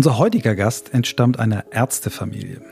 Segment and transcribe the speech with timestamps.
[0.00, 2.62] Unser heutiger Gast entstammt einer Ärztefamilie.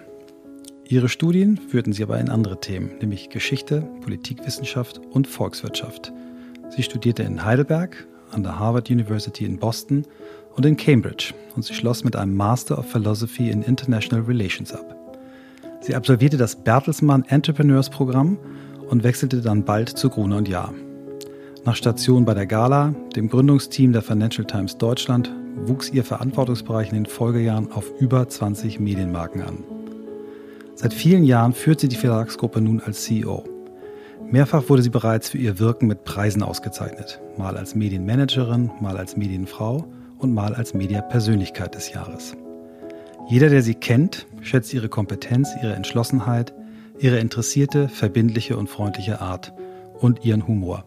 [0.89, 6.11] Ihre Studien führten sie aber in andere Themen, nämlich Geschichte, Politikwissenschaft und Volkswirtschaft.
[6.71, 10.07] Sie studierte in Heidelberg, an der Harvard University in Boston
[10.57, 14.97] und in Cambridge und sie schloss mit einem Master of Philosophy in International Relations ab.
[15.83, 18.39] Sie absolvierte das Bertelsmann Entrepreneurs Programm
[18.89, 20.73] und wechselte dann bald zu Gruner und Jahr.
[21.67, 25.31] Nach Station bei der Gala, dem Gründungsteam der Financial Times Deutschland,
[25.67, 29.65] wuchs ihr Verantwortungsbereich in den Folgejahren auf über 20 Medienmarken an.
[30.75, 33.45] Seit vielen Jahren führt sie die Verlagsgruppe nun als CEO.
[34.31, 39.17] Mehrfach wurde sie bereits für ihr Wirken mit Preisen ausgezeichnet, mal als Medienmanagerin, mal als
[39.17, 39.85] Medienfrau
[40.19, 42.37] und mal als Mediapersönlichkeit des Jahres.
[43.29, 46.55] Jeder, der sie kennt, schätzt ihre Kompetenz, ihre Entschlossenheit,
[46.99, 49.53] ihre interessierte, verbindliche und freundliche Art
[50.01, 50.85] und ihren Humor.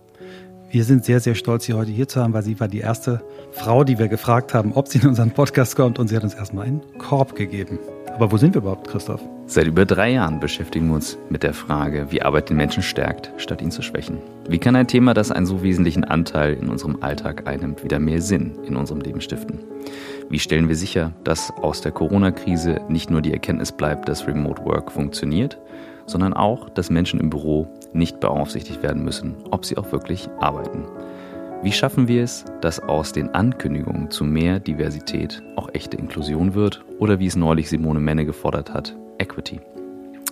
[0.71, 3.21] Wir sind sehr, sehr stolz, Sie heute hier zu haben, weil sie war die erste
[3.52, 6.34] Frau, die wir gefragt haben, ob sie in unseren Podcast kommt und sie hat uns
[6.34, 7.77] erstmal einen Korb gegeben.
[8.07, 9.20] Aber wo sind wir überhaupt, Christoph?
[9.47, 13.33] Seit über drei Jahren beschäftigen wir uns mit der Frage, wie Arbeit den Menschen stärkt,
[13.36, 14.19] statt ihn zu schwächen.
[14.47, 18.22] Wie kann ein Thema, das einen so wesentlichen Anteil in unserem Alltag einnimmt, wieder mehr
[18.22, 19.59] Sinn in unserem Leben stiften?
[20.30, 24.63] Wie stellen wir sicher, dass aus der Corona-Krise nicht nur die Erkenntnis bleibt, dass Remote
[24.63, 25.58] Work funktioniert,
[26.06, 30.86] sondern auch, dass Menschen im Büro nicht beaufsichtigt werden müssen, ob sie auch wirklich arbeiten.
[31.64, 36.84] Wie schaffen wir es, dass aus den Ankündigungen zu mehr Diversität auch echte Inklusion wird
[36.97, 39.62] oder wie es neulich Simone Menne gefordert hat, Equity?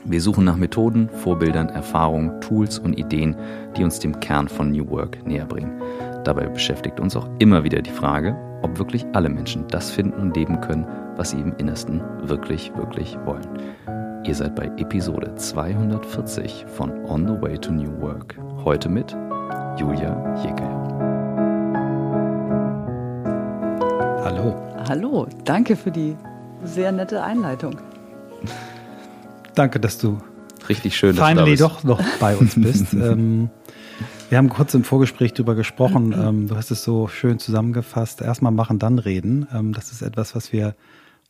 [0.05, 3.35] Wir suchen nach Methoden, Vorbildern, Erfahrungen, Tools und Ideen,
[3.77, 5.79] die uns dem Kern von New Work näher bringen.
[6.23, 10.35] Dabei beschäftigt uns auch immer wieder die Frage, ob wirklich alle Menschen das finden und
[10.35, 13.47] leben können, was sie im Innersten wirklich, wirklich wollen.
[14.25, 18.37] Ihr seid bei Episode 240 von On the Way to New Work.
[18.65, 19.15] Heute mit
[19.77, 20.69] Julia Jäger.
[24.23, 24.55] Hallo.
[24.89, 26.17] Hallo, danke für die
[26.63, 27.79] sehr nette Einleitung.
[29.55, 30.17] Danke, dass du
[30.67, 32.93] richtig schön dass finally du doch noch bei uns bist.
[32.93, 33.49] ähm,
[34.27, 36.13] wir haben kurz im Vorgespräch darüber gesprochen.
[36.13, 38.21] Ähm, du hast es so schön zusammengefasst.
[38.21, 39.47] Erstmal machen, dann reden.
[39.53, 40.75] Ähm, das ist etwas, was wir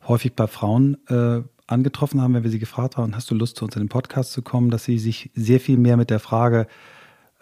[0.08, 3.64] häufig bei Frauen äh, angetroffen haben, wenn wir sie gefragt haben, hast du Lust, zu
[3.64, 6.66] uns in den Podcast zu kommen, dass sie sich sehr viel mehr mit der Frage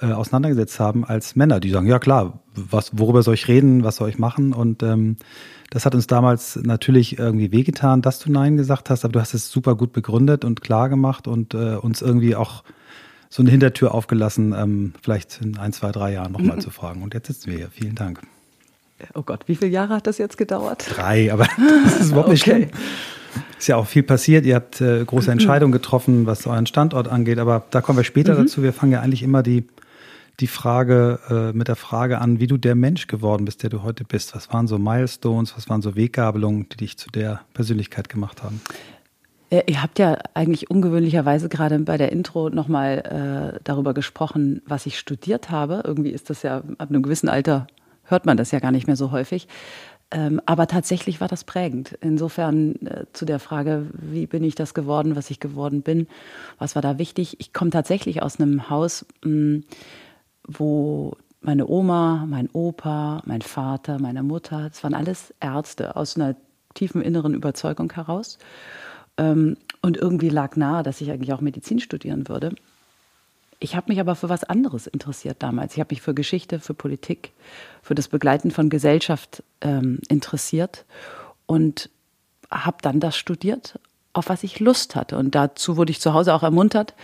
[0.00, 3.96] äh, auseinandergesetzt haben als Männer, die sagen, ja klar, was, worüber soll ich reden, was
[3.96, 4.52] soll ich machen?
[4.52, 5.16] Und ähm,
[5.70, 9.34] das hat uns damals natürlich irgendwie wehgetan, dass du Nein gesagt hast, aber du hast
[9.34, 12.64] es super gut begründet und klar gemacht und äh, uns irgendwie auch
[13.28, 16.60] so eine Hintertür aufgelassen, ähm, vielleicht in ein, zwei, drei Jahren nochmal mhm.
[16.62, 17.02] zu fragen.
[17.02, 17.70] Und jetzt sitzen wir hier.
[17.70, 18.20] Vielen Dank.
[19.14, 20.84] Oh Gott, wie viele Jahre hat das jetzt gedauert?
[20.94, 21.46] Drei, aber
[21.84, 22.32] das ist überhaupt okay.
[22.32, 22.70] nicht schlimm.
[23.58, 24.46] Ist ja auch viel passiert.
[24.46, 28.34] Ihr habt äh, große Entscheidungen getroffen, was euren Standort angeht, aber da kommen wir später
[28.34, 28.38] mhm.
[28.38, 28.62] dazu.
[28.62, 29.64] Wir fangen ja eigentlich immer die,
[30.40, 33.82] die Frage äh, mit der Frage an, wie du der Mensch geworden bist, der du
[33.82, 34.34] heute bist.
[34.34, 38.60] Was waren so Milestones, was waren so Weggabelungen, die dich zu der Persönlichkeit gemacht haben?
[39.50, 44.86] Äh, ihr habt ja eigentlich ungewöhnlicherweise gerade bei der Intro nochmal äh, darüber gesprochen, was
[44.86, 45.82] ich studiert habe.
[45.84, 47.66] Irgendwie ist das ja ab einem gewissen Alter
[48.08, 49.48] hört man das ja gar nicht mehr so häufig.
[50.10, 51.98] Ähm, aber tatsächlich war das prägend.
[52.00, 56.06] Insofern äh, zu der Frage, wie bin ich das geworden, was ich geworden bin,
[56.58, 57.36] was war da wichtig?
[57.40, 59.64] Ich komme tatsächlich aus einem Haus, mh, mm,
[60.46, 66.36] wo meine Oma, mein Opa, mein Vater, meine Mutter, das waren alles Ärzte aus einer
[66.74, 68.38] tiefen inneren Überzeugung heraus.
[69.18, 72.54] Ähm, und irgendwie lag nahe, dass ich eigentlich auch Medizin studieren würde.
[73.60, 75.74] Ich habe mich aber für was anderes interessiert damals.
[75.74, 77.32] Ich habe mich für Geschichte, für Politik,
[77.82, 80.84] für das Begleiten von Gesellschaft ähm, interessiert
[81.46, 81.90] und
[82.50, 83.80] habe dann das studiert,
[84.12, 85.18] auf was ich Lust hatte.
[85.18, 86.94] Und dazu wurde ich zu Hause auch ermuntert.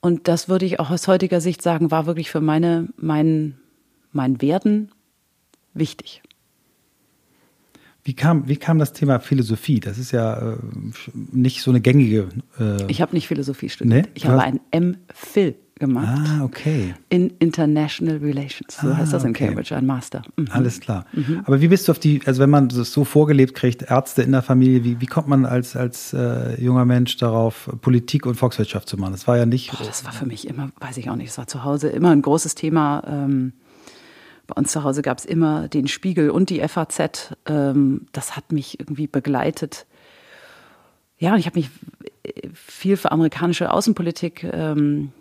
[0.00, 3.58] Und das würde ich auch aus heutiger Sicht sagen, war wirklich für meine, mein,
[4.12, 4.90] mein Werden
[5.74, 6.22] wichtig.
[8.08, 9.80] Wie kam, wie kam das Thema Philosophie?
[9.80, 10.56] Das ist ja äh,
[11.30, 12.30] nicht so eine gängige.
[12.58, 14.06] Äh ich habe nicht Philosophie studiert.
[14.06, 14.12] Nee?
[14.14, 16.18] Ich habe ein M-Phil gemacht.
[16.26, 16.94] Ah, okay.
[17.10, 18.78] In International Relations.
[18.80, 19.48] So ah, heißt das in okay.
[19.48, 20.22] Cambridge, ein Master.
[20.36, 20.48] Mhm.
[20.52, 21.04] Alles klar.
[21.12, 21.42] Mhm.
[21.44, 24.32] Aber wie bist du auf die, also wenn man das so vorgelebt kriegt, Ärzte in
[24.32, 28.88] der Familie, wie, wie kommt man als, als äh, junger Mensch darauf, Politik und Volkswirtschaft
[28.88, 29.12] zu machen?
[29.12, 29.70] Das war ja nicht.
[29.70, 32.08] Boah, das war für mich immer, weiß ich auch nicht, es war zu Hause immer
[32.12, 33.02] ein großes Thema.
[33.06, 33.52] Ähm,
[34.48, 37.36] bei uns zu Hause gab es immer den Spiegel und die FAZ.
[37.46, 39.86] Ähm, das hat mich irgendwie begleitet.
[41.18, 41.70] Ja, und ich habe mich
[42.54, 45.12] viel für amerikanische Außenpolitik, ähm,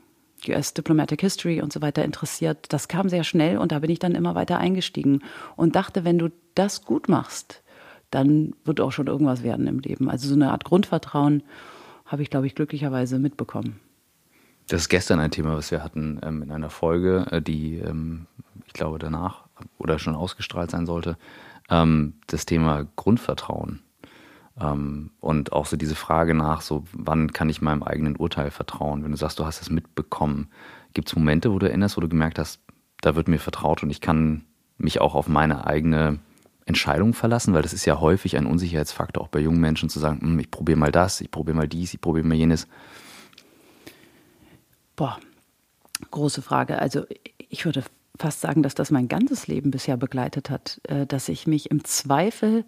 [0.48, 2.68] US Diplomatic History und so weiter interessiert.
[2.70, 5.22] Das kam sehr schnell und da bin ich dann immer weiter eingestiegen
[5.56, 7.64] und dachte, wenn du das gut machst,
[8.12, 10.10] dann wird auch schon irgendwas werden im Leben.
[10.10, 11.44] Also so eine Art Grundvertrauen
[12.06, 13.80] habe ich, glaube ich, glücklicherweise mitbekommen.
[14.68, 18.28] Das ist gestern ein Thema, was wir hatten ähm, in einer Folge, äh, die ähm,
[18.66, 19.46] ich glaube danach
[19.78, 21.18] oder schon ausgestrahlt sein sollte.
[21.70, 23.82] Ähm, das Thema Grundvertrauen.
[24.60, 29.04] Ähm, und auch so diese Frage nach, so wann kann ich meinem eigenen Urteil vertrauen?
[29.04, 30.50] Wenn du sagst, du hast es mitbekommen,
[30.94, 32.62] gibt es Momente, wo du erinnerst, wo du gemerkt hast,
[33.02, 34.44] da wird mir vertraut und ich kann
[34.78, 36.20] mich auch auf meine eigene
[36.66, 40.22] Entscheidung verlassen, weil das ist ja häufig ein Unsicherheitsfaktor auch bei jungen Menschen zu sagen,
[40.22, 42.68] hm, ich probiere mal das, ich probiere mal dies, ich probiere mal jenes.
[44.98, 45.18] Boah,
[46.12, 46.80] große Frage.
[46.80, 47.06] Also
[47.50, 47.84] ich würde
[48.20, 51.86] fast sagen, dass das mein ganzes Leben bisher begleitet hat, äh, dass ich mich im
[51.86, 52.66] Zweifel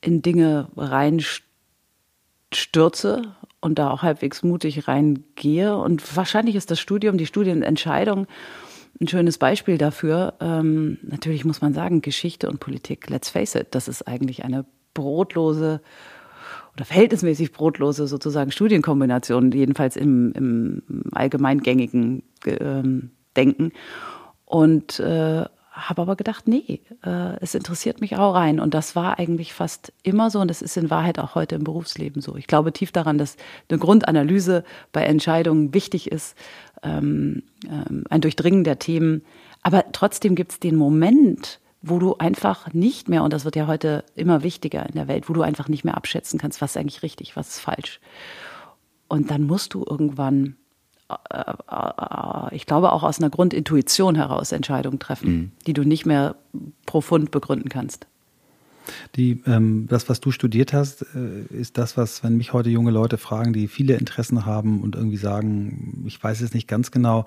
[0.00, 1.42] in Dinge reinstürze
[3.60, 5.76] und da auch halbwegs mutig reingehe.
[5.76, 8.26] Und wahrscheinlich ist das Studium, die Studienentscheidung
[9.00, 10.34] ein schönes Beispiel dafür.
[10.40, 14.64] Ähm, natürlich muss man sagen, Geschichte und Politik, let's face it, das ist eigentlich eine
[14.94, 15.80] brotlose
[16.74, 20.82] oder verhältnismäßig brotlose sozusagen Studienkombination, jedenfalls im, im
[21.12, 23.72] allgemeingängigen ähm, Denken.
[24.44, 28.60] Und äh, habe aber gedacht, nee, äh, es interessiert mich auch rein.
[28.60, 31.64] Und das war eigentlich fast immer so und das ist in Wahrheit auch heute im
[31.64, 32.36] Berufsleben so.
[32.36, 33.36] Ich glaube tief daran, dass
[33.68, 36.36] eine Grundanalyse bei Entscheidungen wichtig ist,
[36.82, 39.22] ähm, ähm, ein Durchdringen der Themen.
[39.62, 43.66] Aber trotzdem gibt es den Moment, wo du einfach nicht mehr, und das wird ja
[43.66, 46.76] heute immer wichtiger in der Welt, wo du einfach nicht mehr abschätzen kannst, was ist
[46.76, 48.00] eigentlich richtig, was ist falsch.
[49.08, 50.56] Und dann musst du irgendwann
[51.08, 55.52] äh, äh, ich glaube, auch aus einer Grundintuition heraus Entscheidungen treffen, mhm.
[55.66, 56.36] die du nicht mehr
[56.86, 58.06] profund begründen kannst.
[59.14, 62.90] Die, ähm, das, was du studiert hast, äh, ist das, was, wenn mich heute junge
[62.90, 67.26] Leute fragen, die viele Interessen haben und irgendwie sagen, ich weiß es nicht ganz genau,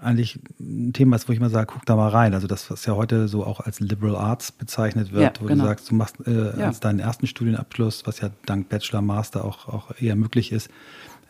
[0.00, 2.34] eigentlich ein Thema ist, wo ich mal sage, guck da mal rein.
[2.34, 5.64] Also das, was ja heute so auch als Liberal Arts bezeichnet wird, ja, wo genau.
[5.64, 6.66] du sagst, du machst äh, ja.
[6.66, 10.70] als deinen ersten Studienabschluss, was ja dank Bachelor, Master auch, auch eher möglich ist,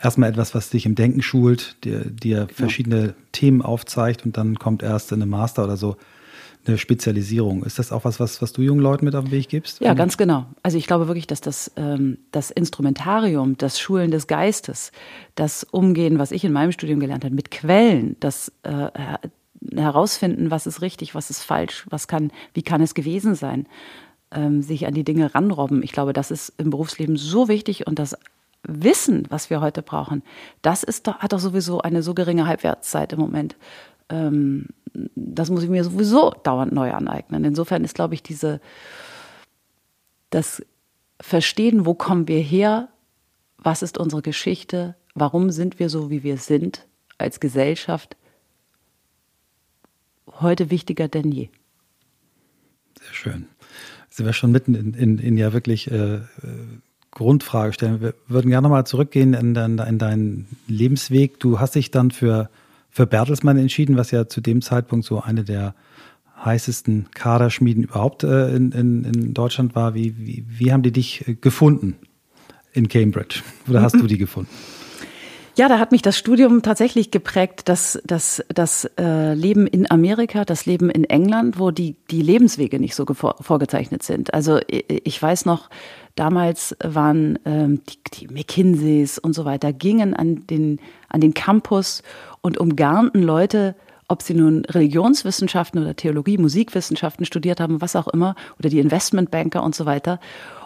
[0.03, 3.12] erstmal etwas, was dich im Denken schult, dir, dir verschiedene ja.
[3.32, 5.97] Themen aufzeigt und dann kommt erst in einem Master oder so
[6.69, 7.65] eine Spezialisierung.
[7.65, 9.81] Ist das auch was, was, was du jungen Leuten mit auf den Weg gibst?
[9.81, 10.47] Ja, ganz genau.
[10.62, 14.93] Also ich glaube wirklich, dass das, ähm, das Instrumentarium, das Schulen des Geistes,
[15.35, 18.91] das Umgehen, was ich in meinem Studium gelernt habe, mit Quellen, das äh,
[19.75, 23.67] herausfinden, was ist richtig, was ist falsch, was kann, wie kann es gewesen sein,
[24.31, 25.82] ähm, sich an die Dinge ranrobben.
[25.82, 28.17] Ich glaube, das ist im Berufsleben so wichtig und das
[28.62, 30.23] Wissen, was wir heute brauchen,
[30.62, 33.56] das ist doch, hat doch sowieso eine so geringe Halbwertszeit im Moment.
[34.11, 34.67] Ähm,
[35.14, 37.44] das muss ich mir sowieso dauernd neu aneignen.
[37.44, 38.60] Insofern ist, glaube ich, diese,
[40.30, 40.62] das
[41.20, 42.88] Verstehen, wo kommen wir her,
[43.58, 46.86] was ist unsere Geschichte, warum sind wir so, wie wir sind
[47.18, 48.16] als Gesellschaft,
[50.40, 51.48] heute wichtiger denn je.
[53.00, 53.46] Sehr schön.
[54.10, 56.20] Sind wir schon mitten in, in, in ja wirklich äh, äh
[57.10, 58.00] Grundfrage stellen.
[58.00, 61.40] Wir würden gerne mal zurückgehen in, in, in deinen Lebensweg.
[61.40, 62.50] Du hast dich dann für,
[62.90, 65.75] für Bertelsmann entschieden, was ja zu dem Zeitpunkt so eine der
[66.44, 69.94] heißesten Kaderschmieden überhaupt äh, in, in, in Deutschland war.
[69.94, 71.96] Wie, wie, wie haben die dich äh, gefunden
[72.73, 73.43] in Cambridge?
[73.69, 74.50] Oder hast du die gefunden?
[75.58, 80.44] Ja, da hat mich das Studium tatsächlich geprägt, dass das, das äh, Leben in Amerika,
[80.44, 84.32] das Leben in England, wo die, die Lebenswege nicht so vorgezeichnet sind.
[84.32, 85.69] Also ich weiß noch,
[86.14, 90.78] damals waren ähm, die, die McKinseys und so weiter, gingen an den,
[91.08, 92.05] an den Campus
[92.40, 93.75] und umgarnten Leute,
[94.06, 99.64] ob sie nun Religionswissenschaften oder Theologie, Musikwissenschaften studiert haben, was auch immer, oder die Investmentbanker
[99.64, 100.20] und so weiter.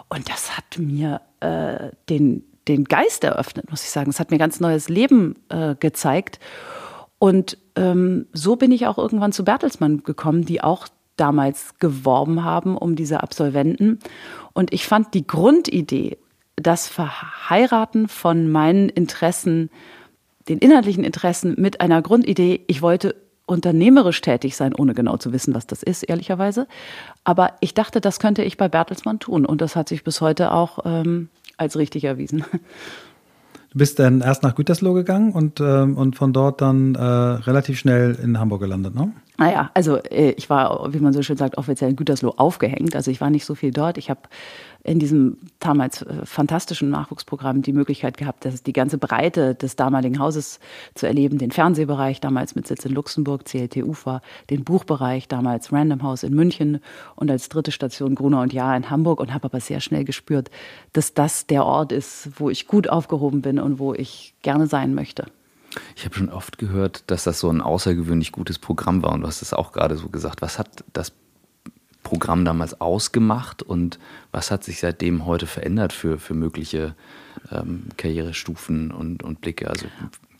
[0.09, 4.09] Und das hat mir äh, den, den Geist eröffnet, muss ich sagen.
[4.09, 6.39] Es hat mir ganz neues Leben äh, gezeigt.
[7.19, 12.77] Und ähm, so bin ich auch irgendwann zu Bertelsmann gekommen, die auch damals geworben haben
[12.77, 13.99] um diese Absolventen.
[14.53, 16.17] Und ich fand die Grundidee,
[16.55, 19.69] das Verheiraten von meinen Interessen,
[20.49, 23.15] den inhaltlichen Interessen mit einer Grundidee, ich wollte
[23.45, 26.67] unternehmerisch tätig sein, ohne genau zu wissen, was das ist, ehrlicherweise.
[27.23, 29.45] Aber ich dachte, das könnte ich bei Bertelsmann tun.
[29.45, 32.43] Und das hat sich bis heute auch ähm, als richtig erwiesen.
[33.71, 37.79] Du bist dann erst nach Gütersloh gegangen und, äh, und von dort dann äh, relativ
[37.79, 39.11] schnell in Hamburg gelandet, ne?
[39.37, 42.95] Naja, also äh, ich war, wie man so schön sagt, offiziell in Gütersloh aufgehängt.
[42.95, 43.97] Also ich war nicht so viel dort.
[43.97, 44.21] Ich habe
[44.83, 50.19] in diesem damals äh, fantastischen Nachwuchsprogramm die Möglichkeit gehabt, dass die ganze Breite des damaligen
[50.19, 50.59] Hauses
[50.93, 54.21] zu erleben, den Fernsehbereich damals mit Sitz in Luxemburg, CLT UFA,
[54.51, 56.79] den Buchbereich damals Random House in München
[57.15, 60.51] und als dritte Station Gruner und Jahr in Hamburg und habe aber sehr schnell gespürt,
[60.91, 64.93] dass das der Ort ist, wo ich gut aufgehoben bin und wo ich gerne sein
[64.93, 65.25] möchte.
[65.95, 69.27] Ich habe schon oft gehört, dass das so ein außergewöhnlich gutes Programm war und du
[69.27, 70.41] hast es auch gerade so gesagt.
[70.41, 71.13] Was hat das
[72.03, 73.97] Programm damals ausgemacht und
[74.31, 76.95] was hat sich seitdem heute verändert für, für mögliche
[77.51, 79.69] ähm, Karrierestufen und, und Blicke?
[79.69, 79.87] Also,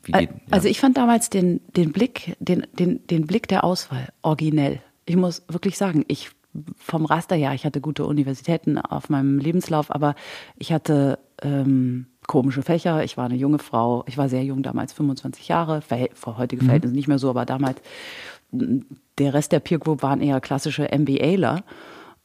[0.04, 0.28] geht, ja.
[0.52, 4.82] also ich fand damals den, den Blick, den, den, den Blick der Auswahl originell.
[5.06, 6.32] Ich muss wirklich sagen, ich
[6.78, 10.16] vom Raster her, ich hatte gute Universitäten auf meinem Lebenslauf, aber
[10.58, 13.04] ich hatte ähm, komische Fächer.
[13.04, 14.04] Ich war eine junge Frau.
[14.08, 15.82] Ich war sehr jung damals, 25 Jahre.
[16.14, 16.68] Vor heutige mhm.
[16.68, 17.82] Verhältnisse nicht mehr so, aber damals
[18.52, 21.64] der Rest der Peer Group waren eher klassische MBAler.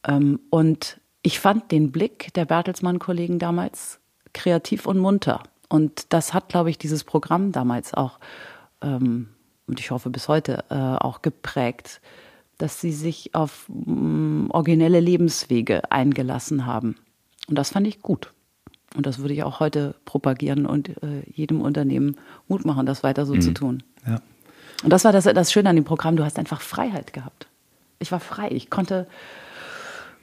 [0.07, 3.99] Ähm, und ich fand den Blick der Bertelsmann-Kollegen damals
[4.33, 5.43] kreativ und munter.
[5.67, 8.19] Und das hat, glaube ich, dieses Programm damals auch,
[8.81, 9.29] ähm,
[9.67, 12.01] und ich hoffe bis heute, äh, auch geprägt,
[12.57, 16.95] dass sie sich auf mm, originelle Lebenswege eingelassen haben.
[17.47, 18.33] Und das fand ich gut.
[18.95, 22.17] Und das würde ich auch heute propagieren und äh, jedem Unternehmen
[22.47, 23.41] Mut machen, das weiter so mhm.
[23.41, 23.83] zu tun.
[24.07, 24.19] Ja.
[24.83, 27.47] Und das war das, das Schöne an dem Programm, du hast einfach Freiheit gehabt.
[27.99, 29.07] Ich war frei, ich konnte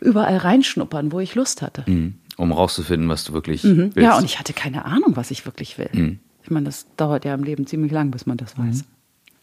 [0.00, 1.85] überall reinschnuppern, wo ich Lust hatte.
[1.87, 2.14] Mhm.
[2.37, 3.94] Um rauszufinden, was du wirklich mhm.
[3.94, 3.99] willst.
[3.99, 5.90] Ja, und ich hatte keine Ahnung, was ich wirklich will.
[5.92, 6.18] Mhm.
[6.42, 8.82] Ich meine, das dauert ja im Leben ziemlich lang, bis man das weiß.
[8.82, 8.87] Mhm.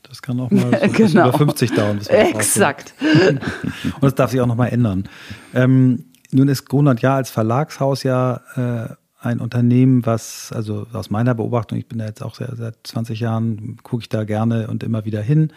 [0.04, 1.30] Das kann auch mal so genau.
[1.30, 2.00] über 50 dauern.
[2.08, 2.94] Exakt.
[3.00, 5.08] und das darf sich auch nochmal ändern.
[5.54, 11.34] Ähm, nun ist Gronert ja als Verlagshaus ja äh, ein Unternehmen, was, also aus meiner
[11.34, 14.84] Beobachtung, ich bin da jetzt auch seit, seit 20 Jahren, gucke ich da gerne und
[14.84, 15.52] immer wieder hin,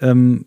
[0.00, 0.46] ähm,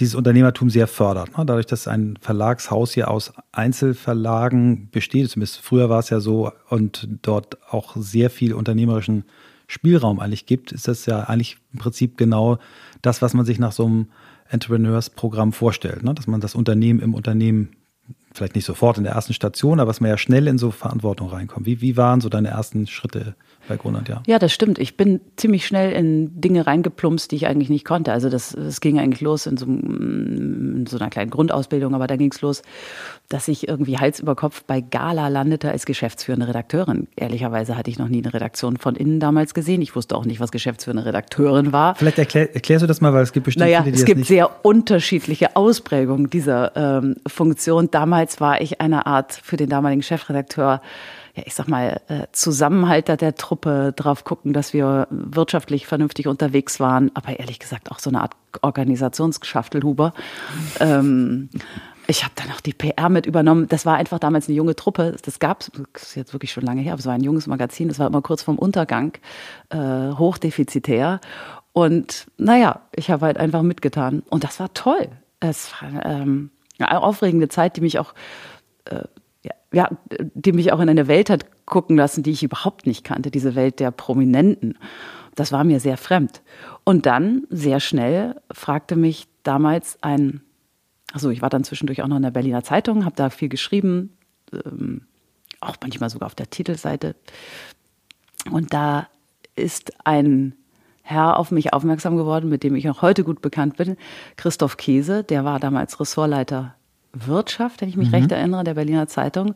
[0.00, 1.36] dieses Unternehmertum sehr fördert.
[1.36, 1.46] Ne?
[1.46, 7.08] Dadurch, dass ein Verlagshaus hier aus Einzelverlagen besteht, zumindest früher war es ja so, und
[7.22, 9.24] dort auch sehr viel unternehmerischen
[9.66, 12.58] Spielraum eigentlich gibt, ist das ja eigentlich im Prinzip genau
[13.02, 14.08] das, was man sich nach so einem
[14.48, 16.14] Entrepreneurs-Programm vorstellt, ne?
[16.14, 17.70] dass man das Unternehmen im Unternehmen
[18.36, 21.28] vielleicht nicht sofort in der ersten Station, aber dass man ja schnell in so Verantwortung
[21.28, 21.66] reinkommt.
[21.66, 23.34] Wie, wie waren so deine ersten Schritte
[23.68, 24.22] bei Grunert, ja.
[24.26, 24.78] Ja, das stimmt.
[24.78, 28.12] Ich bin ziemlich schnell in Dinge reingeplumpst, die ich eigentlich nicht konnte.
[28.12, 32.16] Also das, das ging eigentlich los in so, in so einer kleinen Grundausbildung, aber da
[32.16, 32.62] ging es los,
[33.28, 37.08] dass ich irgendwie Hals über Kopf bei Gala landete als geschäftsführende Redakteurin.
[37.16, 39.82] Ehrlicherweise hatte ich noch nie eine Redaktion von innen damals gesehen.
[39.82, 41.94] Ich wusste auch nicht, was geschäftsführende Redakteurin war.
[41.96, 44.26] Vielleicht erklär, erklärst du das mal, weil es gibt bestimmt naja, viele, die es gibt
[44.26, 47.90] sehr unterschiedliche Ausprägungen dieser ähm, Funktion.
[47.90, 50.80] Damals war ich eine Art für den damaligen Chefredakteur
[51.36, 56.80] ja, ich sag mal, äh, Zusammenhalter der Truppe, drauf gucken, dass wir wirtschaftlich vernünftig unterwegs
[56.80, 60.14] waren, aber ehrlich gesagt auch so eine Art Organisationsschachtelhuber.
[60.80, 61.50] Ähm,
[62.06, 63.68] ich habe dann auch die PR mit übernommen.
[63.68, 65.16] Das war einfach damals eine junge Truppe.
[65.22, 67.88] Das gab es, ist jetzt wirklich schon lange her, aber es war ein junges Magazin.
[67.88, 69.12] Das war immer kurz vorm Untergang,
[69.68, 71.20] äh, hochdefizitär.
[71.72, 74.22] Und naja, ich habe halt einfach mitgetan.
[74.30, 75.08] Und das war toll.
[75.40, 78.14] Es war ähm, eine aufregende Zeit, die mich auch
[78.86, 79.02] äh,
[79.72, 79.90] ja,
[80.34, 83.54] die mich auch in eine Welt hat gucken lassen, die ich überhaupt nicht kannte, diese
[83.54, 84.78] Welt der Prominenten.
[85.34, 86.42] Das war mir sehr fremd.
[86.84, 90.40] Und dann, sehr schnell, fragte mich damals ein,
[91.12, 94.16] also ich war dann zwischendurch auch noch in der Berliner Zeitung, habe da viel geschrieben,
[94.52, 95.02] ähm,
[95.60, 97.16] auch manchmal sogar auf der Titelseite.
[98.50, 99.08] Und da
[99.56, 100.54] ist ein
[101.02, 103.96] Herr auf mich aufmerksam geworden, mit dem ich auch heute gut bekannt bin,
[104.36, 106.75] Christoph Käse, der war damals Ressortleiter
[107.26, 108.14] Wirtschaft, wenn ich mich mhm.
[108.14, 109.54] recht erinnere, der Berliner Zeitung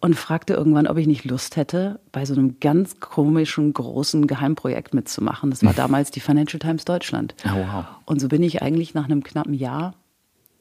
[0.00, 4.94] und fragte irgendwann, ob ich nicht Lust hätte, bei so einem ganz komischen, großen Geheimprojekt
[4.94, 5.50] mitzumachen.
[5.50, 7.34] Das war damals die Financial Times Deutschland.
[7.44, 7.84] Oh, wow.
[8.06, 9.94] Und so bin ich eigentlich nach einem knappen Jahr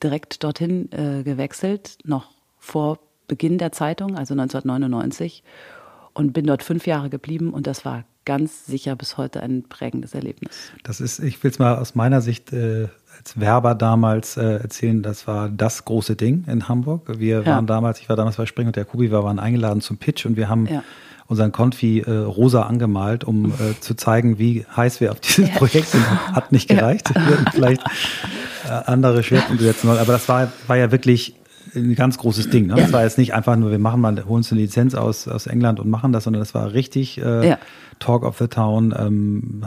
[0.03, 5.43] direkt dorthin äh, gewechselt, noch vor Beginn der Zeitung, also 1999,
[6.13, 10.13] und bin dort fünf Jahre geblieben und das war ganz sicher bis heute ein prägendes
[10.13, 10.71] Erlebnis.
[10.83, 15.03] Das ist, ich will es mal aus meiner Sicht äh, als Werber damals äh, erzählen,
[15.03, 17.19] das war das große Ding in Hamburg.
[17.19, 17.45] Wir ja.
[17.45, 20.25] waren damals, ich war damals bei Spring und der Kubi, wir waren eingeladen zum Pitch
[20.25, 20.83] und wir haben ja.
[21.27, 25.55] unseren Konfi äh, rosa angemalt, um äh, zu zeigen, wie heiß wir auf dieses ja.
[25.55, 26.05] Projekt sind.
[26.33, 27.13] Hat nicht gereicht.
[27.13, 27.83] Wir würden vielleicht
[28.67, 29.99] äh, andere Schwerpunkte setzen wollen.
[29.99, 31.38] Aber das war, war ja wirklich
[31.75, 32.67] ein ganz großes Ding.
[32.67, 32.75] Ne?
[32.75, 35.47] Das war jetzt nicht einfach nur, wir machen mal, holen uns eine Lizenz aus, aus
[35.47, 37.59] England und machen das, sondern das war richtig äh, ja.
[37.99, 38.93] Talk of the Town.
[38.97, 39.65] Ähm,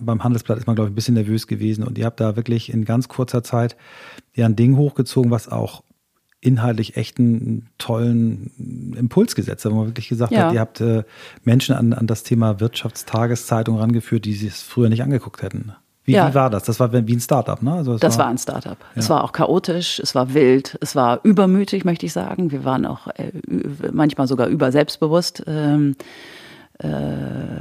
[0.00, 2.72] beim Handelsblatt ist man, glaube ich, ein bisschen nervös gewesen und ihr habt da wirklich
[2.72, 3.76] in ganz kurzer Zeit
[4.34, 5.82] ja ein Ding hochgezogen, was auch
[6.40, 10.46] inhaltlich echt einen tollen Impuls gesetzt hat, wo man wirklich gesagt ja.
[10.46, 11.04] hat, ihr habt äh,
[11.42, 15.72] Menschen an, an das Thema Wirtschaftstageszeitung rangeführt, die sich es früher nicht angeguckt hätten.
[16.06, 16.30] Wie, ja.
[16.30, 16.62] wie, war das?
[16.62, 17.72] Das war wie ein Startup, ne?
[17.72, 18.78] Also das war, war, ein Startup.
[18.78, 19.00] Ja.
[19.00, 22.52] Es war auch chaotisch, es war wild, es war übermütig, möchte ich sagen.
[22.52, 23.32] Wir waren auch äh,
[23.92, 25.42] manchmal sogar über selbstbewusst.
[25.46, 25.96] Ähm,
[26.78, 26.88] äh,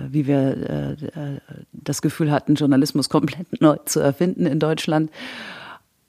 [0.10, 1.40] wie wir äh,
[1.72, 5.10] das Gefühl hatten, Journalismus komplett neu zu erfinden in Deutschland.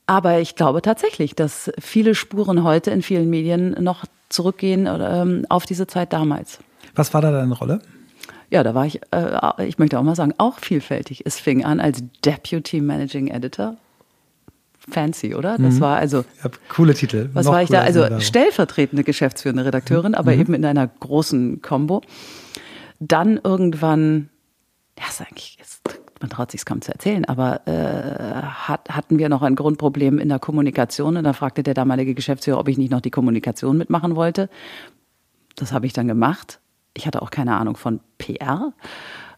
[0.06, 5.66] Aber ich glaube tatsächlich, dass viele Spuren heute in vielen Medien noch zurückgehen ähm, auf
[5.66, 6.58] diese Zeit damals.
[6.94, 7.80] Was war da deine Rolle?
[8.50, 11.22] Ja, da war ich, äh, ich möchte auch mal sagen, auch vielfältig.
[11.24, 13.76] Es fing an als Deputy Managing Editor.
[14.88, 15.58] Fancy, oder?
[15.58, 15.80] Das mhm.
[15.80, 16.24] war also.
[16.44, 17.30] Ja, coole Titel.
[17.32, 17.80] Was Noch war ich da?
[17.80, 20.40] Also stellvertretende geschäftsführende Redakteurin, aber mhm.
[20.40, 22.02] eben in einer großen Combo.
[23.00, 24.28] Dann irgendwann,
[24.96, 25.82] ja, ist eigentlich, jetzt
[26.20, 30.18] man traut sich es kaum zu erzählen, aber äh, hat, hatten wir noch ein Grundproblem
[30.18, 33.76] in der Kommunikation und da fragte der damalige Geschäftsführer, ob ich nicht noch die Kommunikation
[33.76, 34.48] mitmachen wollte.
[35.56, 36.60] Das habe ich dann gemacht.
[36.96, 38.72] Ich hatte auch keine Ahnung von PR,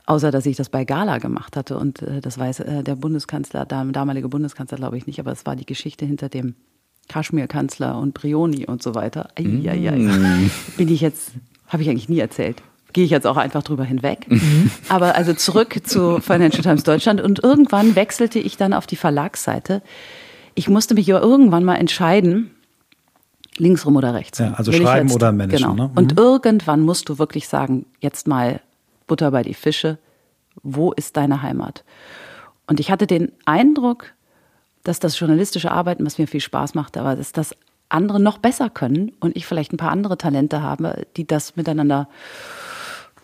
[0.07, 3.67] außer dass ich das bei Gala gemacht hatte und äh, das weiß äh, der Bundeskanzler,
[3.67, 6.55] der damalige Bundeskanzler glaube ich nicht, aber es war die Geschichte hinter dem
[7.09, 9.31] Kaschmir-Kanzler und Brioni und so weiter.
[9.39, 9.97] Eieiei.
[9.97, 10.51] Mm.
[10.77, 11.33] Bin ich jetzt,
[11.67, 12.63] habe ich eigentlich nie erzählt
[12.93, 14.27] gehe ich jetzt auch einfach drüber hinweg.
[14.29, 14.71] Mhm.
[14.89, 19.83] Aber also zurück zu Financial Times Deutschland und irgendwann wechselte ich dann auf die Verlagsseite.
[20.55, 22.51] Ich musste mich ja irgendwann mal entscheiden,
[23.59, 24.39] linksrum oder rechts.
[24.39, 25.59] Ja, also Will schreiben jetzt, oder managen.
[25.59, 25.75] Genau.
[25.75, 25.89] Ne?
[25.89, 25.99] Mhm.
[25.99, 28.61] Und irgendwann musst du wirklich sagen, jetzt mal
[29.07, 29.99] Butter bei die Fische.
[30.63, 31.85] Wo ist deine Heimat?
[32.67, 34.13] Und ich hatte den Eindruck,
[34.85, 37.55] dass das journalistische Arbeiten, was mir viel Spaß macht, aber dass das
[37.89, 42.09] andere noch besser können und ich vielleicht ein paar andere Talente habe, die das miteinander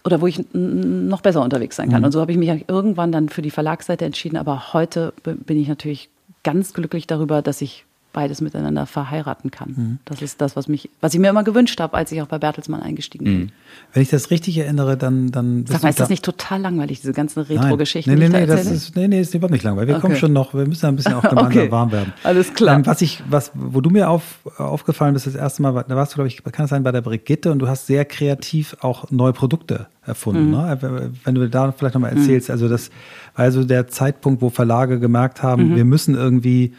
[0.04, 2.00] oder wo ich noch besser unterwegs sein kann.
[2.00, 2.06] Mhm.
[2.06, 4.36] Und so habe ich mich irgendwann dann für die Verlagsseite entschieden.
[4.36, 6.10] Aber heute bin ich natürlich
[6.42, 9.74] ganz glücklich darüber, dass ich beides miteinander verheiraten kann.
[9.76, 9.98] Mhm.
[10.06, 12.38] Das ist das, was mich, was ich mir immer gewünscht habe, als ich auch bei
[12.38, 13.38] Bertelsmann eingestiegen bin.
[13.38, 13.50] Mhm.
[13.92, 17.12] Wenn ich das richtig erinnere, dann, dann Sag mal, ist das nicht total langweilig, diese
[17.12, 18.14] ganzen Retro-Geschichten?
[18.14, 19.88] Nee, nee, nee, das ist, nee, nee, ist überhaupt nicht langweilig.
[19.88, 20.00] Wir okay.
[20.00, 21.70] kommen schon noch, wir müssen ein bisschen auch gemeinsam okay.
[21.70, 22.14] warm werden.
[22.22, 22.76] Alles klar.
[22.76, 26.12] Ähm, was ich, was, wo du mir auf, aufgefallen bist, das erste Mal, da warst
[26.12, 29.10] du, glaube ich, kann es sein, bei der Brigitte und du hast sehr kreativ auch
[29.10, 30.46] neue Produkte erfunden.
[30.46, 30.50] Mhm.
[30.52, 31.10] Ne?
[31.24, 32.52] Wenn du da vielleicht nochmal erzählst, mhm.
[32.52, 32.90] also das
[33.34, 35.76] war also der Zeitpunkt, wo Verlage gemerkt haben, mhm.
[35.76, 36.72] wir müssen irgendwie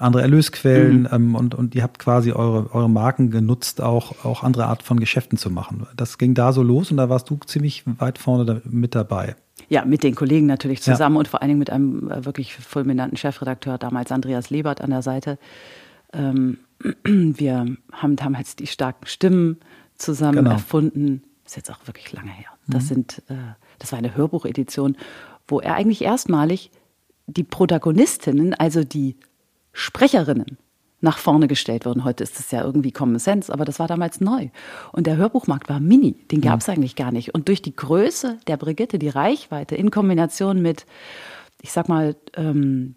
[0.00, 1.08] andere Erlösquellen mhm.
[1.12, 4.98] ähm, und, und ihr habt quasi eure, eure Marken genutzt, auch, auch andere Art von
[4.98, 5.86] Geschäften zu machen.
[5.96, 9.36] Das ging da so los und da warst du ziemlich weit vorne mit dabei.
[9.68, 11.18] Ja, mit den Kollegen natürlich zusammen ja.
[11.20, 15.02] und vor allen Dingen mit einem äh, wirklich fulminanten Chefredakteur, damals Andreas Lebert an der
[15.02, 15.38] Seite.
[16.12, 16.58] Ähm,
[17.04, 19.58] wir haben damals die starken Stimmen
[19.96, 20.52] zusammen genau.
[20.52, 21.22] erfunden.
[21.44, 22.48] Das ist jetzt auch wirklich lange her.
[22.66, 22.88] Das mhm.
[22.88, 23.34] sind, äh,
[23.78, 24.96] das war eine Hörbuchedition,
[25.46, 26.70] wo er eigentlich erstmalig
[27.26, 29.16] die Protagonistinnen, also die
[29.72, 30.58] Sprecherinnen
[31.00, 32.04] nach vorne gestellt wurden.
[32.04, 34.48] Heute ist das ja irgendwie Common Sense, aber das war damals neu.
[34.92, 36.74] Und der Hörbuchmarkt war mini, den gab es ja.
[36.74, 37.34] eigentlich gar nicht.
[37.34, 40.84] Und durch die Größe der Brigitte, die Reichweite in Kombination mit,
[41.62, 42.96] ich sag mal, ähm,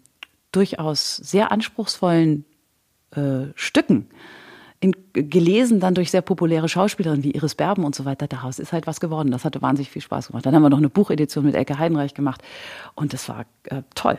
[0.52, 2.44] durchaus sehr anspruchsvollen
[3.12, 4.08] äh, Stücken,
[4.80, 8.72] in, gelesen dann durch sehr populäre Schauspielerinnen wie Iris Berben und so weiter, daraus ist
[8.72, 9.30] halt was geworden.
[9.30, 10.44] Das hatte wahnsinnig viel Spaß gemacht.
[10.44, 12.42] Dann haben wir noch eine Buchedition mit Elke Heidenreich gemacht
[12.94, 14.18] und das war äh, toll.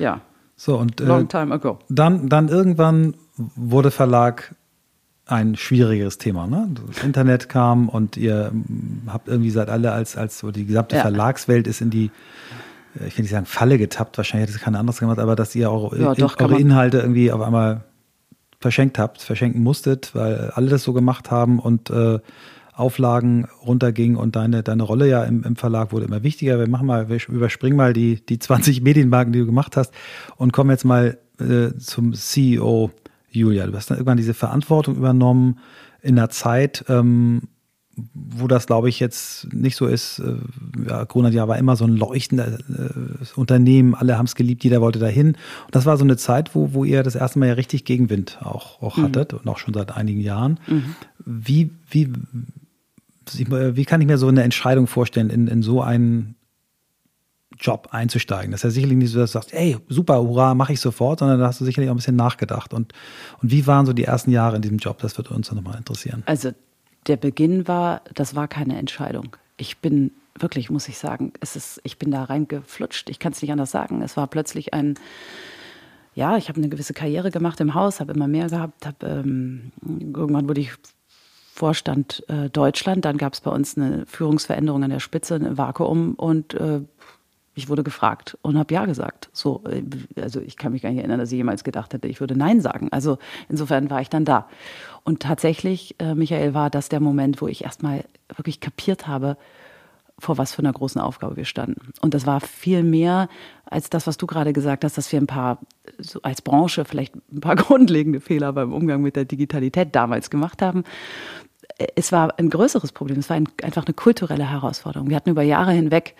[0.00, 0.20] Ja.
[0.58, 1.78] So, und äh, Long time ago.
[1.88, 4.56] Dann, dann irgendwann wurde Verlag
[5.24, 6.48] ein schwierigeres Thema.
[6.48, 6.68] Ne?
[6.88, 11.02] Das Internet kam und ihr hm, habt irgendwie seid alle als, als die gesamte ja.
[11.02, 12.10] Verlagswelt ist in die,
[12.98, 15.54] äh, ich will nicht sagen Falle getappt, wahrscheinlich hätte es keiner anderes gemacht, aber dass
[15.54, 17.84] ihr eure, ja, doch, eure Inhalte irgendwie auf einmal
[18.58, 22.18] verschenkt habt, verschenken musstet, weil alle das so gemacht haben und äh,
[22.78, 26.58] Auflagen runterging und deine, deine Rolle ja im, im Verlag wurde immer wichtiger.
[26.58, 29.92] Wir machen mal, wir überspringen mal die, die 20 Medienmarken, die du gemacht hast
[30.36, 32.90] und kommen jetzt mal äh, zum CEO
[33.30, 33.66] Julia.
[33.66, 35.58] Du hast dann irgendwann diese Verantwortung übernommen
[36.02, 37.42] in einer Zeit, ähm,
[38.14, 40.20] wo das, glaube ich, jetzt nicht so ist.
[40.20, 40.36] Äh,
[40.88, 44.98] ja, Corona war immer so ein leuchtendes äh, Unternehmen, alle haben es geliebt, jeder wollte
[44.98, 45.28] dahin.
[45.28, 48.38] Und das war so eine Zeit, wo, wo ihr das erste Mal ja richtig Gegenwind
[48.40, 49.04] auch, auch mhm.
[49.04, 50.60] hattet und auch schon seit einigen Jahren.
[50.66, 50.94] Mhm.
[51.24, 52.12] Wie, wie,
[53.34, 56.36] wie kann ich mir so eine Entscheidung vorstellen, in, in so einen
[57.58, 58.50] Job einzusteigen?
[58.50, 61.20] Das ist ja sicherlich nicht so, dass du sagst, ey, super, hurra, mache ich sofort,
[61.20, 62.72] sondern da hast du sicherlich auch ein bisschen nachgedacht.
[62.74, 62.92] Und,
[63.42, 64.98] und wie waren so die ersten Jahre in diesem Job?
[64.98, 66.22] Das würde uns nochmal interessieren.
[66.26, 66.52] Also
[67.06, 69.36] der Beginn war, das war keine Entscheidung.
[69.56, 73.10] Ich bin wirklich, muss ich sagen, es ist, ich bin da reingeflutscht.
[73.10, 74.02] Ich kann es nicht anders sagen.
[74.02, 74.94] Es war plötzlich ein,
[76.14, 79.72] ja, ich habe eine gewisse Karriere gemacht im Haus, habe immer mehr gehabt, habe ähm,
[79.86, 80.72] irgendwann wurde ich
[81.58, 83.04] Vorstand äh, Deutschland.
[83.04, 86.82] Dann gab es bei uns eine Führungsveränderung an der Spitze, ein Vakuum und äh,
[87.54, 89.28] ich wurde gefragt und habe ja gesagt.
[89.32, 89.82] So, äh,
[90.22, 92.60] also ich kann mich gar nicht erinnern, dass ich jemals gedacht hätte, ich würde Nein
[92.60, 92.88] sagen.
[92.92, 93.18] Also
[93.48, 94.46] insofern war ich dann da.
[95.02, 98.04] Und tatsächlich, äh, Michael, war das der Moment, wo ich erstmal
[98.36, 99.36] wirklich kapiert habe,
[100.20, 101.92] vor was für einer großen Aufgabe wir standen.
[102.00, 103.28] Und das war viel mehr
[103.66, 105.58] als das, was du gerade gesagt hast, dass wir ein paar,
[105.98, 110.62] so als Branche vielleicht ein paar grundlegende Fehler beim Umgang mit der Digitalität damals gemacht
[110.62, 110.84] haben
[111.94, 113.18] es war ein größeres Problem.
[113.18, 115.08] Es war ein, einfach eine kulturelle Herausforderung.
[115.08, 116.14] Wir hatten über Jahre hinweg,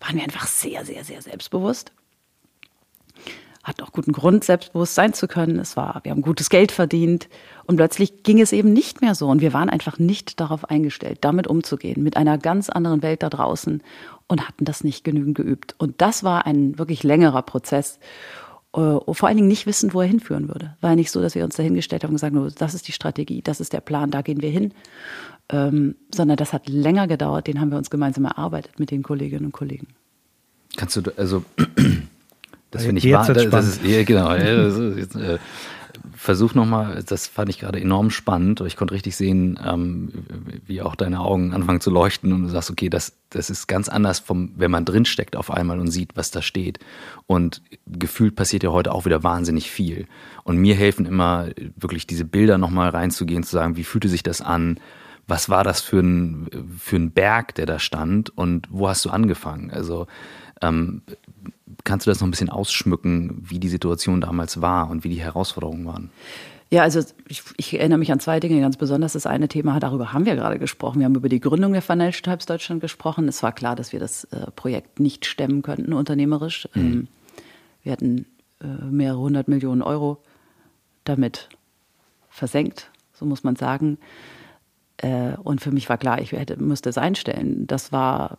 [0.00, 1.92] waren wir einfach sehr, sehr, sehr selbstbewusst.
[3.62, 5.58] Hatten auch guten Grund, selbstbewusst sein zu können.
[5.58, 7.28] Es war, wir haben gutes Geld verdient.
[7.64, 9.28] Und plötzlich ging es eben nicht mehr so.
[9.28, 13.30] Und wir waren einfach nicht darauf eingestellt, damit umzugehen, mit einer ganz anderen Welt da
[13.30, 13.82] draußen
[14.26, 15.74] und hatten das nicht genügend geübt.
[15.78, 17.98] Und das war ein wirklich längerer Prozess.
[18.74, 20.76] Äh, vor allen Dingen nicht wissen, wo er hinführen würde.
[20.80, 22.92] War ja nicht so, dass wir uns dahingestellt haben und gesagt haben, das ist die
[22.92, 24.72] Strategie, das ist der Plan, da gehen wir hin.
[25.48, 29.44] Ähm, sondern das hat länger gedauert, den haben wir uns gemeinsam erarbeitet mit den Kolleginnen
[29.46, 29.88] und Kollegen.
[30.76, 31.44] Kannst du, also,
[32.72, 33.32] das finde ich wahr.
[33.32, 34.36] Das, das ist, ja, genau.
[34.36, 35.38] Das ist, jetzt, äh,
[36.14, 38.60] versuch nochmal, das fand ich gerade enorm spannend.
[38.60, 40.12] Ich konnte richtig sehen, ähm,
[40.66, 43.88] wie auch deine Augen anfangen zu leuchten und du sagst, okay, das, das ist ganz
[43.88, 46.78] anders, vom, wenn man drinsteckt auf einmal und sieht, was da steht.
[47.26, 50.06] Und gefühlt passiert ja heute auch wieder wahnsinnig viel.
[50.42, 54.40] Und mir helfen immer wirklich diese Bilder nochmal reinzugehen, zu sagen, wie fühlte sich das
[54.40, 54.78] an?
[55.26, 59.10] Was war das für ein, für ein Berg, der da stand und wo hast du
[59.10, 59.70] angefangen?
[59.70, 60.06] Also
[60.64, 61.02] ähm,
[61.84, 65.20] Kannst du das noch ein bisschen ausschmücken, wie die Situation damals war und wie die
[65.20, 66.10] Herausforderungen waren?
[66.70, 69.12] Ja, also ich, ich, erinnere mich an zwei Dinge ganz besonders.
[69.12, 71.00] Das eine Thema, darüber haben wir gerade gesprochen.
[71.00, 73.28] Wir haben über die Gründung der Financial Times Deutschland gesprochen.
[73.28, 76.68] Es war klar, dass wir das äh, Projekt nicht stemmen könnten, unternehmerisch.
[76.74, 76.82] Mhm.
[76.82, 77.08] Ähm,
[77.82, 78.26] wir hatten
[78.62, 80.22] äh, mehrere hundert Millionen Euro
[81.04, 81.50] damit
[82.30, 83.98] versenkt, so muss man sagen.
[84.96, 87.66] Äh, und für mich war klar, ich hätte, müsste es einstellen.
[87.66, 88.38] Das war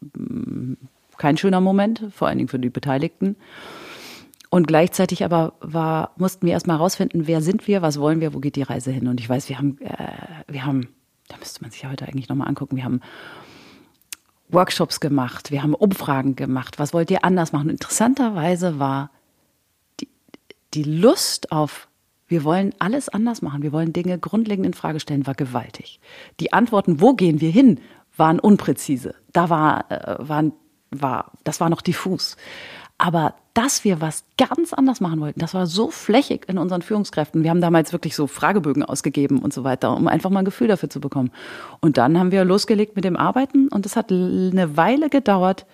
[0.00, 0.74] mm,
[1.20, 3.36] kein schöner Moment, vor allen Dingen für die Beteiligten.
[4.48, 8.40] Und gleichzeitig aber war, mussten wir erstmal herausfinden, wer sind wir, was wollen wir, wo
[8.40, 9.06] geht die Reise hin.
[9.06, 9.96] Und ich weiß, wir haben, äh,
[10.48, 10.88] wir haben,
[11.28, 13.00] da müsste man sich ja heute eigentlich nochmal angucken, wir haben
[14.48, 17.66] Workshops gemacht, wir haben Umfragen gemacht, was wollt ihr anders machen.
[17.66, 19.10] Und interessanterweise war
[20.00, 20.08] die,
[20.74, 21.86] die Lust auf,
[22.26, 26.00] wir wollen alles anders machen, wir wollen Dinge grundlegend in Frage stellen, war gewaltig.
[26.40, 27.78] Die Antworten, wo gehen wir hin,
[28.16, 29.14] waren unpräzise.
[29.32, 30.52] Da war, äh, waren
[30.90, 32.36] war, das war noch diffus.
[32.98, 37.42] Aber dass wir was ganz anders machen wollten, das war so flächig in unseren Führungskräften.
[37.42, 40.68] Wir haben damals wirklich so Fragebögen ausgegeben und so weiter, um einfach mal ein Gefühl
[40.68, 41.30] dafür zu bekommen.
[41.80, 45.64] Und dann haben wir losgelegt mit dem Arbeiten und es hat eine Weile gedauert.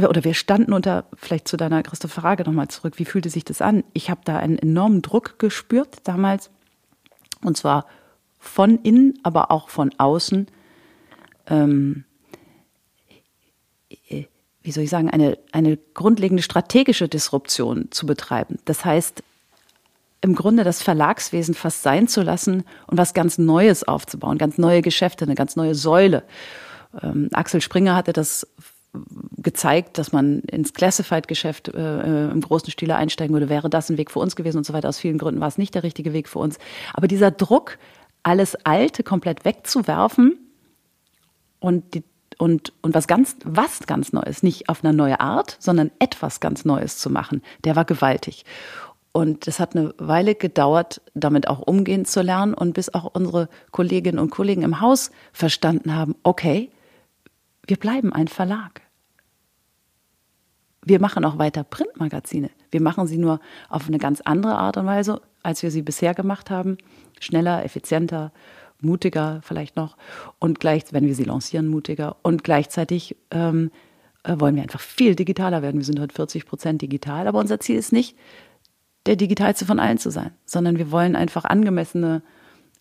[0.00, 3.60] Oder wir standen unter, vielleicht zu deiner Christoph Frage nochmal zurück, wie fühlte sich das
[3.60, 3.82] an?
[3.92, 6.50] Ich habe da einen enormen Druck gespürt damals.
[7.42, 7.86] Und zwar
[8.38, 10.46] von innen, aber auch von außen.
[11.48, 12.04] Ähm,
[14.62, 18.58] wie soll ich sagen, eine, eine grundlegende strategische Disruption zu betreiben.
[18.64, 19.22] Das heißt,
[20.22, 24.82] im Grunde das Verlagswesen fast sein zu lassen und was ganz Neues aufzubauen, ganz neue
[24.82, 26.24] Geschäfte, eine ganz neue Säule.
[27.02, 28.46] Ähm, Axel Springer hatte das
[29.38, 34.10] gezeigt, dass man ins Classified-Geschäft äh, im großen Stile einsteigen würde, wäre das ein Weg
[34.10, 34.88] für uns gewesen und so weiter.
[34.88, 36.58] Aus vielen Gründen war es nicht der richtige Weg für uns.
[36.92, 37.78] Aber dieser Druck,
[38.22, 40.38] alles Alte komplett wegzuwerfen
[41.60, 42.02] und die
[42.40, 46.64] und, und was ganz, was ganz Neues, nicht auf eine neue Art, sondern etwas ganz
[46.64, 48.46] Neues zu machen, der war gewaltig.
[49.12, 53.50] Und es hat eine Weile gedauert, damit auch umgehen zu lernen und bis auch unsere
[53.72, 56.70] Kolleginnen und Kollegen im Haus verstanden haben, okay,
[57.66, 58.80] wir bleiben ein Verlag.
[60.82, 62.48] Wir machen auch weiter Printmagazine.
[62.70, 66.14] Wir machen sie nur auf eine ganz andere Art und Weise, als wir sie bisher
[66.14, 66.78] gemacht haben.
[67.20, 68.32] Schneller, effizienter,
[68.82, 69.96] mutiger vielleicht noch
[70.38, 73.70] und gleich, wenn wir sie lancieren, mutiger und gleichzeitig ähm,
[74.24, 75.78] äh, wollen wir einfach viel digitaler werden.
[75.78, 78.16] Wir sind heute 40 Prozent digital, aber unser Ziel ist nicht,
[79.06, 82.22] der digitalste von allen zu sein, sondern wir wollen einfach angemessene,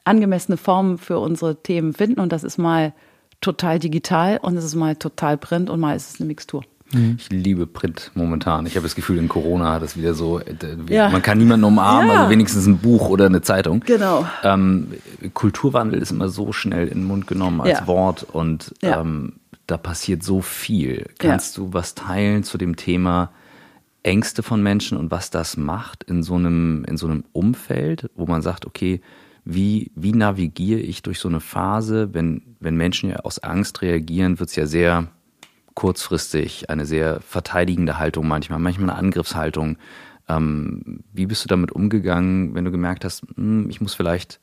[0.03, 2.93] angemessene Formen für unsere Themen finden und das ist mal
[3.41, 6.63] total digital und es ist mal total print und mal ist es eine Mixtur.
[6.91, 7.17] Mhm.
[7.19, 8.65] Ich liebe Print momentan.
[8.65, 10.55] Ich habe das Gefühl, in Corona hat es wieder so, äh,
[10.89, 11.09] ja.
[11.09, 12.17] man kann niemanden umarmen, ja.
[12.19, 13.81] also wenigstens ein Buch oder eine Zeitung.
[13.85, 14.27] Genau.
[14.43, 14.87] Ähm,
[15.33, 17.87] Kulturwandel ist immer so schnell in den Mund genommen als ja.
[17.87, 19.33] Wort und ähm,
[19.67, 21.05] da passiert so viel.
[21.19, 23.31] Kannst du was teilen zu dem Thema
[24.01, 28.25] Ängste von Menschen und was das macht in so einem, in so einem Umfeld, wo
[28.25, 29.01] man sagt, okay,
[29.45, 34.39] wie, wie navigiere ich durch so eine Phase, wenn, wenn Menschen ja aus Angst reagieren,
[34.39, 35.07] wird es ja sehr
[35.73, 39.77] kurzfristig, eine sehr verteidigende Haltung manchmal, manchmal eine Angriffshaltung.
[40.27, 44.39] Ähm, wie bist du damit umgegangen, wenn du gemerkt hast, hm, ich muss vielleicht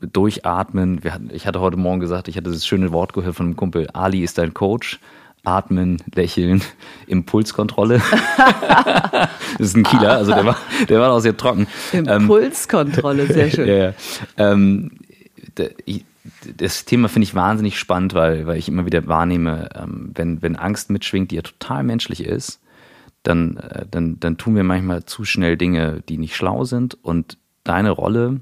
[0.00, 1.00] durchatmen?
[1.04, 3.88] Hatten, ich hatte heute Morgen gesagt, ich hatte das schöne Wort gehört von einem Kumpel,
[3.92, 5.00] Ali ist dein Coach.
[5.46, 6.62] Atmen, lächeln,
[7.06, 8.00] Impulskontrolle.
[8.38, 10.56] das ist ein Kieler, also der war,
[10.88, 11.66] der war auch sehr trocken.
[11.92, 13.68] Impulskontrolle, sehr schön.
[13.68, 13.92] ja, ja.
[14.38, 14.92] Ähm,
[15.84, 16.06] ich,
[16.56, 20.56] das Thema finde ich wahnsinnig spannend, weil, weil ich immer wieder wahrnehme, ähm, wenn, wenn
[20.56, 22.60] Angst mitschwingt, die ja total menschlich ist,
[23.22, 26.94] dann, äh, dann, dann tun wir manchmal zu schnell Dinge, die nicht schlau sind.
[27.02, 28.40] Und deine Rolle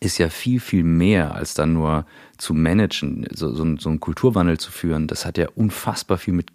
[0.00, 2.04] ist ja viel, viel mehr als dann nur
[2.36, 5.06] zu managen, so, so, so einen Kulturwandel zu führen.
[5.06, 6.52] Das hat ja unfassbar viel mit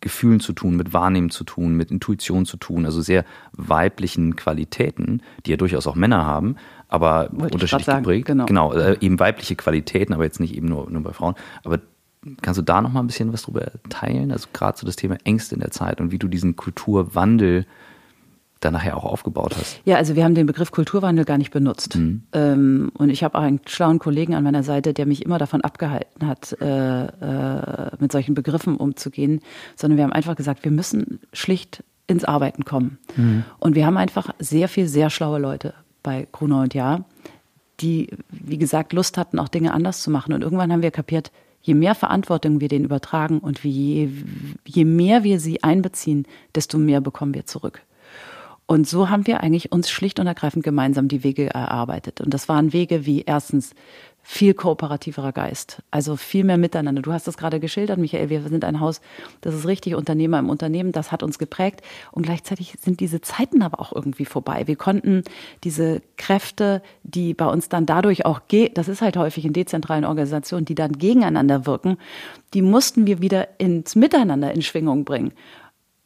[0.00, 5.20] Gefühlen zu tun, mit Wahrnehmen zu tun, mit Intuition zu tun, also sehr weiblichen Qualitäten,
[5.44, 6.56] die ja durchaus auch Männer haben,
[6.88, 8.26] aber Wollte unterschiedlich geprägt.
[8.26, 11.34] Genau, genau äh, eben weibliche Qualitäten, aber jetzt nicht eben nur, nur bei Frauen.
[11.64, 11.80] Aber
[12.42, 14.32] kannst du da noch mal ein bisschen was drüber teilen?
[14.32, 17.66] Also gerade so das Thema Ängste in der Zeit und wie du diesen Kulturwandel
[18.60, 19.80] da nachher auch aufgebaut hast.
[19.84, 21.96] Ja, also wir haben den Begriff Kulturwandel gar nicht benutzt.
[21.96, 22.22] Mhm.
[22.32, 25.60] Ähm, und ich habe auch einen schlauen Kollegen an meiner Seite, der mich immer davon
[25.60, 29.40] abgehalten hat, äh, äh, mit solchen Begriffen umzugehen,
[29.74, 32.98] sondern wir haben einfach gesagt, wir müssen schlicht ins Arbeiten kommen.
[33.16, 33.44] Mhm.
[33.58, 35.74] Und wir haben einfach sehr viel, sehr schlaue Leute
[36.06, 37.04] bei Gruner und Jahr,
[37.80, 40.32] die, wie gesagt, Lust hatten, auch Dinge anders zu machen.
[40.32, 44.08] Und irgendwann haben wir kapiert, je mehr Verantwortung wir denen übertragen und je,
[44.64, 47.82] je mehr wir sie einbeziehen, desto mehr bekommen wir zurück.
[48.66, 52.20] Und so haben wir eigentlich uns schlicht und ergreifend gemeinsam die Wege erarbeitet.
[52.20, 53.74] Und das waren Wege wie erstens
[54.28, 57.00] viel kooperativerer Geist, also viel mehr miteinander.
[57.00, 58.28] Du hast das gerade geschildert, Michael.
[58.28, 59.00] Wir sind ein Haus,
[59.40, 61.82] das ist richtig Unternehmer im Unternehmen, das hat uns geprägt.
[62.10, 64.66] Und gleichzeitig sind diese Zeiten aber auch irgendwie vorbei.
[64.66, 65.22] Wir konnten
[65.62, 68.40] diese Kräfte, die bei uns dann dadurch auch,
[68.74, 71.96] das ist halt häufig in dezentralen Organisationen, die dann gegeneinander wirken,
[72.52, 75.34] die mussten wir wieder ins Miteinander in Schwingung bringen.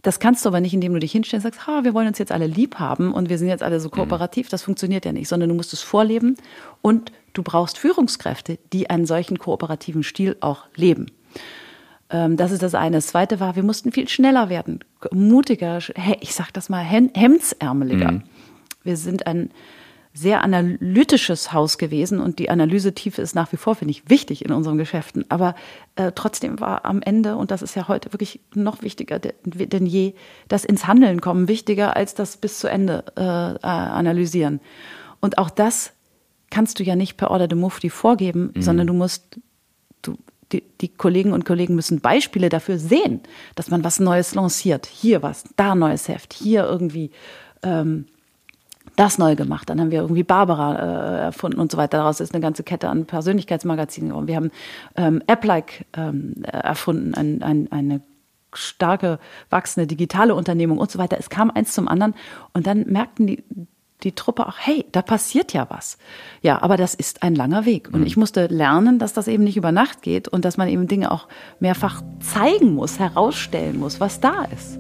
[0.03, 2.19] Das kannst du aber nicht, indem du dich hinstellst und sagst, ha, wir wollen uns
[2.19, 3.93] jetzt alle lieb haben und wir sind jetzt alle so mhm.
[3.93, 4.49] kooperativ.
[4.49, 6.37] Das funktioniert ja nicht, sondern du musst es vorleben
[6.83, 11.07] und du brauchst Führungskräfte, die einen solchen kooperativen Stil auch leben.
[12.11, 12.97] Ähm, das ist das eine.
[12.97, 14.81] Das zweite war, wir mussten viel schneller werden,
[15.13, 15.79] mutiger,
[16.21, 18.13] ich sag das mal, hemdsärmeliger.
[18.13, 18.23] Mhm.
[18.83, 19.51] Wir sind ein
[20.13, 24.51] sehr analytisches Haus gewesen und die Analysetiefe ist nach wie vor, finde ich, wichtig in
[24.51, 25.25] unseren Geschäften.
[25.29, 25.55] Aber
[25.95, 30.15] äh, trotzdem war am Ende, und das ist ja heute wirklich noch wichtiger denn je,
[30.49, 34.61] das ins Handeln kommen wichtiger als das bis zu Ende äh, analysieren.
[35.21, 35.93] Und auch das
[36.51, 38.63] kannst du ja nicht per Order de Mufti vorgeben, mhm.
[38.63, 39.41] sondern du musst,
[40.03, 40.17] du,
[40.53, 43.21] die, die Kollegen und Kollegen müssen Beispiele dafür sehen,
[43.55, 44.87] dass man was Neues lanciert.
[44.87, 47.11] Hier was, da neues Heft, hier irgendwie.
[47.63, 48.07] Ähm,
[48.97, 49.71] das neu gemacht.
[49.71, 51.99] Dann haben wir irgendwie Barbara äh, erfunden und so weiter.
[51.99, 54.27] Daraus ist eine ganze Kette an Persönlichkeitsmagazinen geworden.
[54.27, 54.51] Wir haben
[54.97, 58.01] ähm, App-like ähm, erfunden, ein, ein, eine
[58.53, 61.17] starke, wachsende digitale Unternehmung und so weiter.
[61.19, 62.15] Es kam eins zum anderen
[62.53, 63.45] und dann merkten die,
[64.03, 65.99] die Truppe auch, hey, da passiert ja was.
[66.43, 67.89] Ja, aber das ist ein langer Weg.
[67.93, 68.07] Und mhm.
[68.07, 71.11] ich musste lernen, dass das eben nicht über Nacht geht und dass man eben Dinge
[71.11, 71.27] auch
[71.59, 74.79] mehrfach zeigen muss, herausstellen muss, was da ist.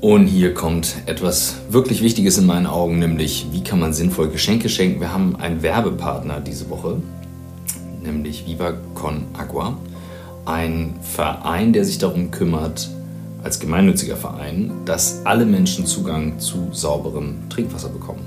[0.00, 4.68] Und hier kommt etwas wirklich Wichtiges in meinen Augen, nämlich wie kann man sinnvoll Geschenke
[4.68, 5.00] schenken.
[5.00, 7.02] Wir haben einen Werbepartner diese Woche,
[8.02, 9.76] nämlich Viva Con Agua,
[10.44, 12.90] ein Verein, der sich darum kümmert,
[13.46, 18.26] als gemeinnütziger Verein, dass alle Menschen Zugang zu sauberem Trinkwasser bekommen.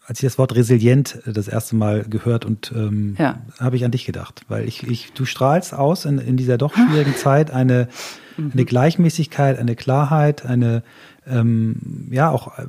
[0.04, 3.40] als ich das Wort resilient das erste Mal gehört und ähm, ja.
[3.60, 6.74] habe ich an dich gedacht, weil ich, ich du strahlst aus in, in dieser doch
[6.74, 7.88] schwierigen Zeit eine,
[8.36, 8.50] mhm.
[8.52, 10.82] eine Gleichmäßigkeit, eine Klarheit, eine
[11.26, 12.66] ähm, ja auch äh,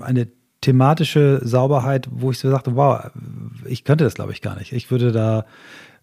[0.00, 0.28] eine
[0.60, 3.10] thematische Sauberheit, wo ich so sagte, wow,
[3.66, 4.72] ich könnte das glaube ich gar nicht.
[4.72, 5.44] Ich würde da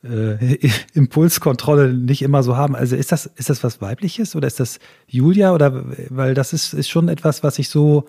[0.04, 0.58] äh,
[0.94, 2.76] Impulskontrolle nicht immer so haben.
[2.76, 6.74] Also ist das, ist das was Weibliches oder ist das Julia oder weil das ist,
[6.74, 8.08] ist schon etwas, was ich so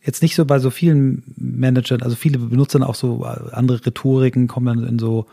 [0.00, 4.78] jetzt nicht so bei so vielen Managern, also viele benutzen auch so andere Rhetoriken, kommen
[4.78, 5.26] dann in so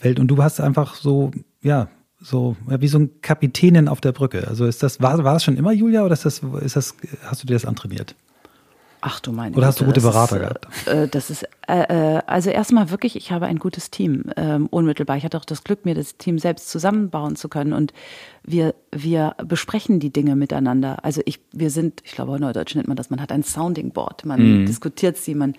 [0.00, 1.30] Welt und du hast einfach so,
[1.62, 1.88] ja,
[2.20, 4.46] so ja, wie so ein Kapitänin auf der Brücke.
[4.46, 7.42] Also ist das, war, war das schon immer Julia oder ist das, ist das, hast
[7.42, 8.14] du dir das antrainiert?
[9.04, 10.86] Ach du meine Oder hast du gute Berater ist, gehabt?
[10.86, 15.16] Äh, das ist äh, äh, also erstmal wirklich, ich habe ein gutes Team ähm, unmittelbar.
[15.16, 17.92] Ich hatte auch das Glück, mir das Team selbst zusammenbauen zu können und
[18.44, 21.04] wir wir besprechen die Dinge miteinander.
[21.04, 23.90] Also ich wir sind, ich glaube, in Neudeutsch nennt man das, man hat ein Sounding
[23.90, 25.54] Board, man diskutiert sie, man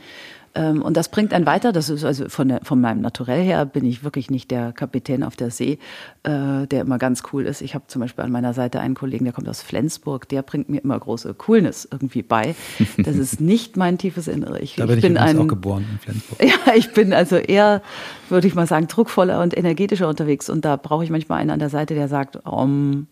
[0.55, 1.71] und das bringt einen weiter.
[1.71, 5.23] Das ist also von, der, von meinem Naturell her bin ich wirklich nicht der Kapitän
[5.23, 5.79] auf der See,
[6.23, 7.61] äh, der immer ganz cool ist.
[7.61, 10.69] Ich habe zum Beispiel an meiner Seite einen Kollegen, der kommt aus Flensburg, der bringt
[10.69, 12.55] mir immer große Coolness irgendwie bei.
[12.97, 14.59] Das ist nicht mein tiefes Innere.
[14.59, 16.43] Ich, Da bin ich, bin übrigens ein, auch geboren in Flensburg.
[16.67, 17.81] ja, ich bin also eher,
[18.29, 20.49] würde ich mal sagen, druckvoller und energetischer unterwegs.
[20.49, 23.07] Und da brauche ich manchmal einen an der Seite, der sagt, um,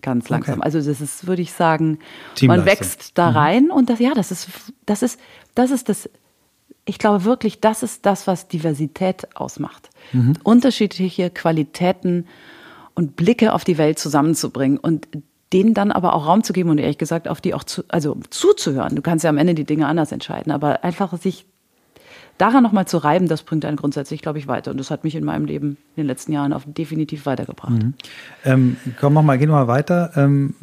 [0.00, 0.58] ganz langsam.
[0.58, 0.64] Okay.
[0.64, 1.98] Also das ist, würde ich sagen,
[2.42, 4.48] man wächst da rein und das, ja, das ist,
[4.86, 5.20] das ist,
[5.54, 6.08] das ist das.
[6.88, 9.90] Ich glaube wirklich, das ist das, was Diversität ausmacht.
[10.42, 12.26] Unterschiedliche Qualitäten
[12.94, 15.06] und Blicke auf die Welt zusammenzubringen und
[15.52, 18.16] denen dann aber auch Raum zu geben und ehrlich gesagt auf die auch zu, also
[18.30, 18.96] zuzuhören.
[18.96, 21.44] Du kannst ja am Ende die Dinge anders entscheiden, aber einfach sich
[22.38, 24.70] daran nochmal zu reiben, das bringt einen grundsätzlich, glaube ich, weiter.
[24.70, 27.72] Und das hat mich in meinem Leben in den letzten Jahren auch definitiv weitergebracht.
[28.44, 30.12] Ähm, komm noch mal, gehen wir mal weiter.
[30.16, 30.54] Ähm,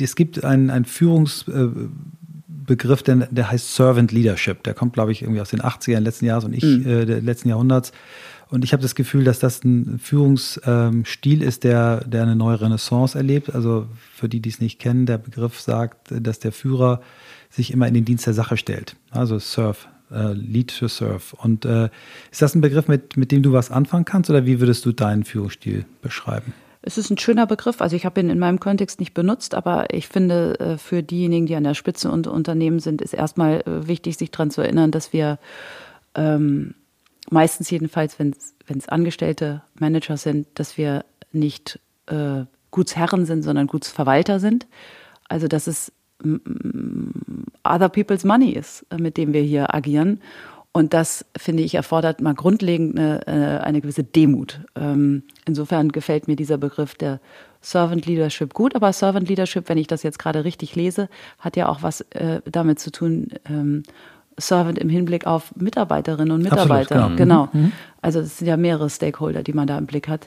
[0.00, 0.86] es gibt einen, einen
[2.62, 4.62] Führungsbegriff, der, der heißt Servant Leadership.
[4.62, 7.48] Der kommt, glaube ich, irgendwie aus den 80ern letzten Jahres und ich äh, der letzten
[7.48, 7.92] Jahrhunderts.
[8.48, 13.16] Und ich habe das Gefühl, dass das ein Führungsstil ist, der, der eine neue Renaissance
[13.16, 13.54] erlebt.
[13.54, 17.00] Also für die, die es nicht kennen, der Begriff sagt, dass der Führer
[17.48, 18.96] sich immer in den Dienst der Sache stellt.
[19.10, 19.78] Also Serve,
[20.10, 21.34] äh, Lead to Serve.
[21.38, 21.88] Und äh,
[22.30, 24.92] ist das ein Begriff, mit, mit dem du was anfangen kannst oder wie würdest du
[24.92, 26.52] deinen Führungsstil beschreiben?
[26.82, 27.80] Es ist ein schöner Begriff.
[27.80, 31.46] Also ich habe ihn in meinem Kontext nicht benutzt, aber ich finde, äh, für diejenigen,
[31.46, 34.90] die an der Spitze und Unternehmen sind, ist erstmal äh, wichtig, sich daran zu erinnern,
[34.90, 35.38] dass wir
[36.14, 36.74] ähm,
[37.30, 38.34] meistens jedenfalls, wenn
[38.68, 44.66] es Angestellte Manager sind, dass wir nicht äh, Gutsherren sind, sondern Gutsverwalter sind.
[45.28, 45.92] Also dass es
[47.64, 50.20] other people's money ist, äh, mit dem wir hier agieren.
[50.74, 54.60] Und das, finde ich, erfordert mal grundlegend eine, äh, eine gewisse Demut.
[54.74, 57.20] Ähm, insofern gefällt mir dieser Begriff der
[57.60, 61.08] Servant Leadership gut, aber Servant Leadership, wenn ich das jetzt gerade richtig lese,
[61.38, 63.82] hat ja auch was äh, damit zu tun, ähm,
[64.38, 67.16] Servant im Hinblick auf Mitarbeiterinnen und Absolut, Mitarbeiter.
[67.16, 67.48] genau.
[67.52, 67.70] genau.
[68.00, 70.26] Also es sind ja mehrere Stakeholder, die man da im Blick hat.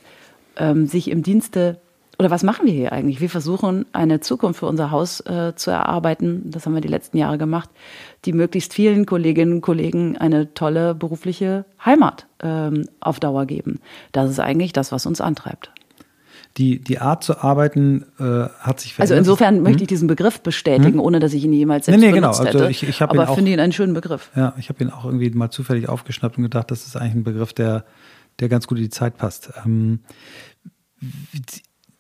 [0.58, 1.79] Ähm, sich im Dienste,
[2.17, 3.19] oder was machen wir hier eigentlich?
[3.21, 6.43] Wir versuchen, eine Zukunft für unser Haus äh, zu erarbeiten.
[6.49, 7.69] Das haben wir die letzten Jahre gemacht,
[8.25, 13.80] die möglichst vielen Kolleginnen und Kollegen eine tolle berufliche Heimat ähm, auf Dauer geben.
[14.12, 15.71] Das ist eigentlich das, was uns antreibt.
[16.58, 18.23] Die, die Art zu arbeiten äh,
[18.60, 19.17] hat sich Also verändert.
[19.17, 22.28] insofern möchte ich diesen Begriff bestätigen, ohne dass ich ihn jemals selbst Nee, nee, genau.
[22.30, 22.71] benutzt Also hätte.
[22.71, 24.32] ich- ich Aber auch- finde ihn einen schönen Begriff.
[24.38, 27.23] Ja, ich habe ihn auch irgendwie mal zufällig aufgeschnappt und gedacht, das ist eigentlich ein
[27.25, 27.84] Begriff, der,
[28.39, 29.51] der ganz gut in die Zeit passt.
[29.65, 29.99] Ähm,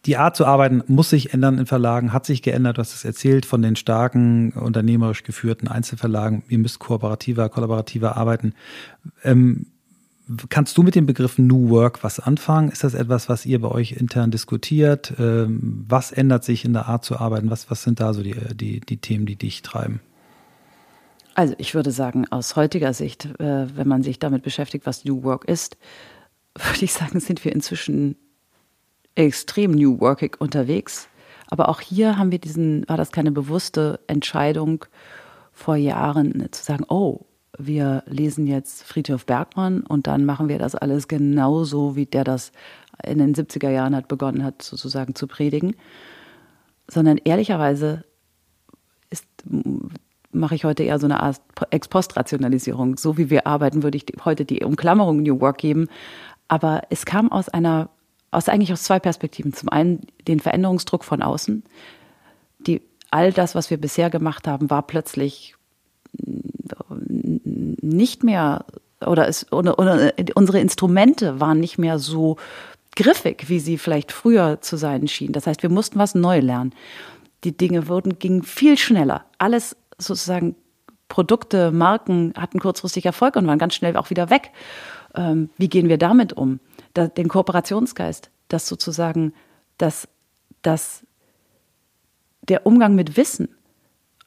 [0.05, 2.77] die Art zu arbeiten muss sich ändern in Verlagen, hat sich geändert.
[2.77, 6.43] Hast es erzählt von den starken, unternehmerisch geführten Einzelverlagen.
[6.47, 8.53] Ihr müsst kooperativer, kollaborativer arbeiten.
[9.23, 9.67] Ähm,
[10.49, 12.69] kannst du mit dem Begriff New Work was anfangen?
[12.69, 15.13] Ist das etwas, was ihr bei euch intern diskutiert?
[15.19, 17.49] Ähm, was ändert sich in der Art zu arbeiten?
[17.49, 20.01] Was, was sind da so die, die, die Themen, die dich treiben?
[21.33, 25.23] Also ich würde sagen, aus heutiger Sicht, äh, wenn man sich damit beschäftigt, was New
[25.23, 25.77] Work ist,
[26.55, 28.15] würde ich sagen, sind wir inzwischen
[29.15, 31.07] extrem New Workig unterwegs.
[31.47, 34.85] Aber auch hier haben wir diesen, war das keine bewusste Entscheidung
[35.51, 37.21] vor Jahren äh, zu sagen, oh,
[37.57, 42.51] wir lesen jetzt Friedhof Bergmann und dann machen wir das alles genauso, wie der das
[43.03, 45.75] in den 70er Jahren hat begonnen hat, sozusagen zu predigen.
[46.89, 48.03] Sondern ehrlicherweise
[49.09, 49.25] ist,
[50.31, 52.97] mache ich heute eher so eine Art Ex-Post-Rationalisierung.
[52.97, 55.87] So wie wir arbeiten, würde ich heute die Umklammerung New Work geben.
[56.47, 57.89] Aber es kam aus einer,
[58.35, 59.53] aus eigentlich aus zwei Perspektiven.
[59.53, 61.63] Zum einen den Veränderungsdruck von außen.
[62.59, 65.55] Die, all das, was wir bisher gemacht haben, war plötzlich
[66.89, 68.65] nicht mehr
[69.05, 72.37] oder, es, oder, oder unsere Instrumente waren nicht mehr so
[72.95, 75.33] griffig, wie sie vielleicht früher zu sein schienen.
[75.33, 76.73] Das heißt, wir mussten was neu lernen.
[77.43, 79.25] Die Dinge wurden, gingen viel schneller.
[79.37, 80.55] Alles sozusagen
[81.07, 84.51] Produkte, Marken hatten kurzfristig Erfolg und waren ganz schnell auch wieder weg.
[85.15, 86.59] Ähm, wie gehen wir damit um?
[86.93, 89.33] Da, den Kooperationsgeist, das sozusagen,
[89.77, 90.07] dass,
[90.61, 91.05] dass
[92.41, 93.49] der Umgang mit Wissen,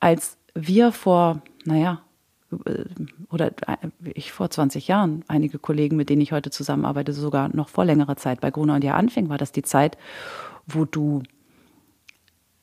[0.00, 2.02] als wir vor, naja,
[2.64, 2.84] äh,
[3.30, 3.52] oder
[4.02, 8.16] ich vor 20 Jahren, einige Kollegen, mit denen ich heute zusammenarbeite, sogar noch vor längerer
[8.16, 9.98] Zeit bei Gruner und ja anfing, war das die Zeit,
[10.66, 11.22] wo du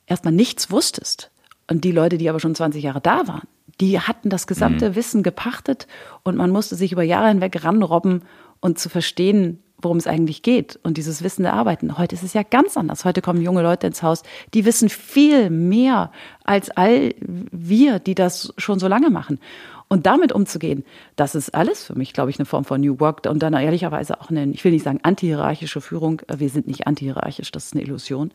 [0.05, 1.31] erstmal nichts wusstest.
[1.67, 3.47] Und die Leute, die aber schon 20 Jahre da waren,
[3.81, 5.87] die hatten das gesamte Wissen gepachtet
[6.23, 8.21] und man musste sich über Jahre hinweg ranrobben
[8.61, 11.97] und zu verstehen, worum es eigentlich geht und dieses Wissen erarbeiten.
[11.97, 13.05] Heute ist es ja ganz anders.
[13.05, 14.23] Heute kommen junge Leute ins Haus,
[14.53, 16.11] die wissen viel mehr
[16.43, 19.39] als all wir, die das schon so lange machen.
[19.87, 20.83] Und damit umzugehen,
[21.15, 24.19] das ist alles für mich, glaube ich, eine Form von New Work und dann ehrlicherweise
[24.19, 27.83] auch eine, ich will nicht sagen antihierarchische Führung, wir sind nicht antihierarchisch, das ist eine
[27.83, 28.31] Illusion,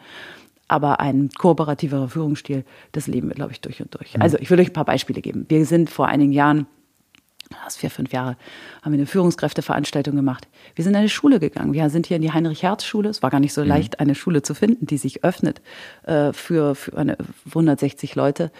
[0.70, 4.20] aber ein kooperativerer Führungsstil, das leben wir, glaube ich, durch und durch.
[4.20, 5.44] Also ich will euch ein paar Beispiele geben.
[5.48, 6.66] Wir sind vor einigen Jahren
[7.64, 8.36] das vier, fünf Jahre,
[8.80, 10.46] haben wir eine Führungskräfteveranstaltung gemacht.
[10.76, 11.72] Wir sind in eine Schule gegangen.
[11.72, 13.08] Wir sind hier in die Heinrich-Herz-Schule.
[13.08, 13.66] Es war gar nicht so mhm.
[13.66, 15.60] leicht, eine Schule zu finden, die sich öffnet
[16.04, 17.18] äh, für, für eine
[17.48, 18.52] 160 Leute.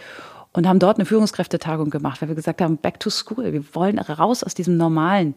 [0.52, 3.52] Und haben dort eine Führungskräftetagung gemacht, weil wir gesagt haben, back to school.
[3.52, 5.36] Wir wollen raus aus diesem Normalen.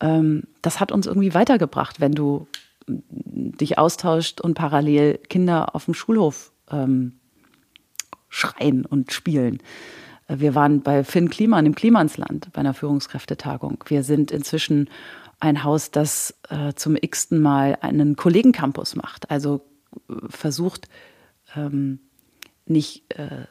[0.00, 2.48] Ähm, das hat uns irgendwie weitergebracht, wenn du
[3.38, 7.20] dich austauscht und parallel Kinder auf dem Schulhof ähm,
[8.28, 9.62] schreien und spielen.
[10.28, 13.82] Wir waren bei Finn Kliman im Klimansland bei einer Führungskräftetagung.
[13.86, 14.90] Wir sind inzwischen
[15.40, 19.30] ein Haus, das äh, zum x-ten Mal einen Kollegencampus macht.
[19.30, 19.62] Also
[20.08, 20.88] äh, versucht,
[21.56, 22.00] ähm,
[22.70, 23.46] nicht äh,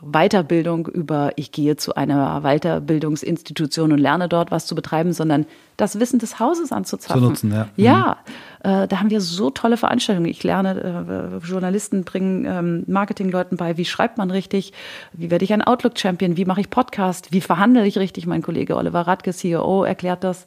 [0.00, 6.00] Weiterbildung über, ich gehe zu einer Weiterbildungsinstitution und lerne dort was zu betreiben, sondern das
[6.00, 7.22] Wissen des Hauses anzuzapfen.
[7.22, 7.68] Zu nutzen, ja.
[7.76, 8.16] Ja,
[8.64, 8.70] mhm.
[8.70, 10.28] äh, da haben wir so tolle Veranstaltungen.
[10.28, 14.72] Ich lerne, äh, Journalisten bringen ähm, Marketingleuten bei, wie schreibt man richtig,
[15.12, 18.26] wie werde ich ein Outlook-Champion, wie mache ich Podcast, wie verhandle ich richtig.
[18.26, 20.46] Mein Kollege Oliver Radke, CEO, erklärt das.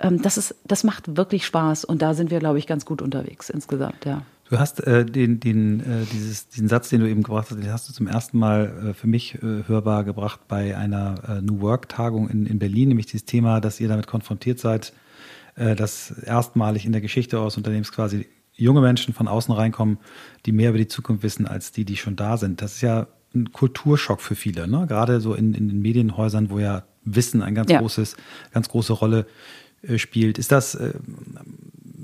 [0.00, 3.02] Ähm, das, ist, das macht wirklich Spaß und da sind wir, glaube ich, ganz gut
[3.02, 4.22] unterwegs insgesamt, ja.
[4.52, 7.72] Du hast äh, den, den, äh, dieses, diesen Satz, den du eben gebracht hast, den
[7.72, 11.62] hast du zum ersten Mal äh, für mich äh, hörbar gebracht bei einer äh, New
[11.62, 14.92] Work-Tagung in, in Berlin, nämlich dieses Thema, dass ihr damit konfrontiert seid,
[15.54, 19.96] äh, dass erstmalig in der Geschichte eures Unternehmens quasi junge Menschen von außen reinkommen,
[20.44, 22.60] die mehr über die Zukunft wissen als die, die schon da sind.
[22.60, 24.86] Das ist ja ein Kulturschock für viele, ne?
[24.86, 27.78] gerade so in, in den Medienhäusern, wo ja Wissen eine ganz, ja.
[27.78, 28.16] großes,
[28.52, 29.24] ganz große Rolle
[29.96, 30.38] spielt.
[30.38, 30.78] Ist das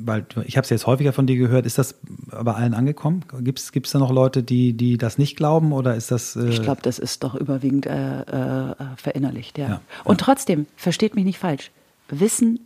[0.01, 1.99] weil ich habe es jetzt häufiger von dir gehört, ist das
[2.31, 3.25] bei allen angekommen?
[3.41, 6.37] Gibt es da noch Leute, die, die das nicht glauben oder ist das?
[6.37, 9.69] Äh ich glaube, das ist doch überwiegend äh, äh, verinnerlicht, ja.
[9.69, 10.25] ja Und ja.
[10.25, 11.71] trotzdem, versteht mich nicht falsch,
[12.09, 12.61] Wissen,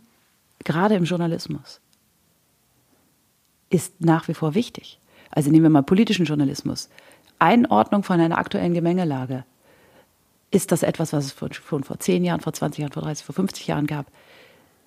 [0.63, 1.81] gerade im Journalismus,
[3.69, 4.99] ist nach wie vor wichtig.
[5.31, 6.89] Also nehmen wir mal politischen Journalismus.
[7.39, 9.43] Einordnung von einer aktuellen Gemengelage.
[10.51, 13.33] Ist das etwas, was es schon vor 10 Jahren, vor 20 Jahren, vor 30, vor
[13.33, 14.05] 50 Jahren gab?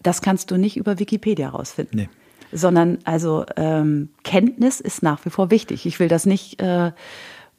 [0.02, 1.98] Das kannst du nicht über Wikipedia rausfinden.
[1.98, 2.08] Nee
[2.52, 5.86] sondern also ähm, Kenntnis ist nach wie vor wichtig.
[5.86, 6.92] Ich will das nicht äh,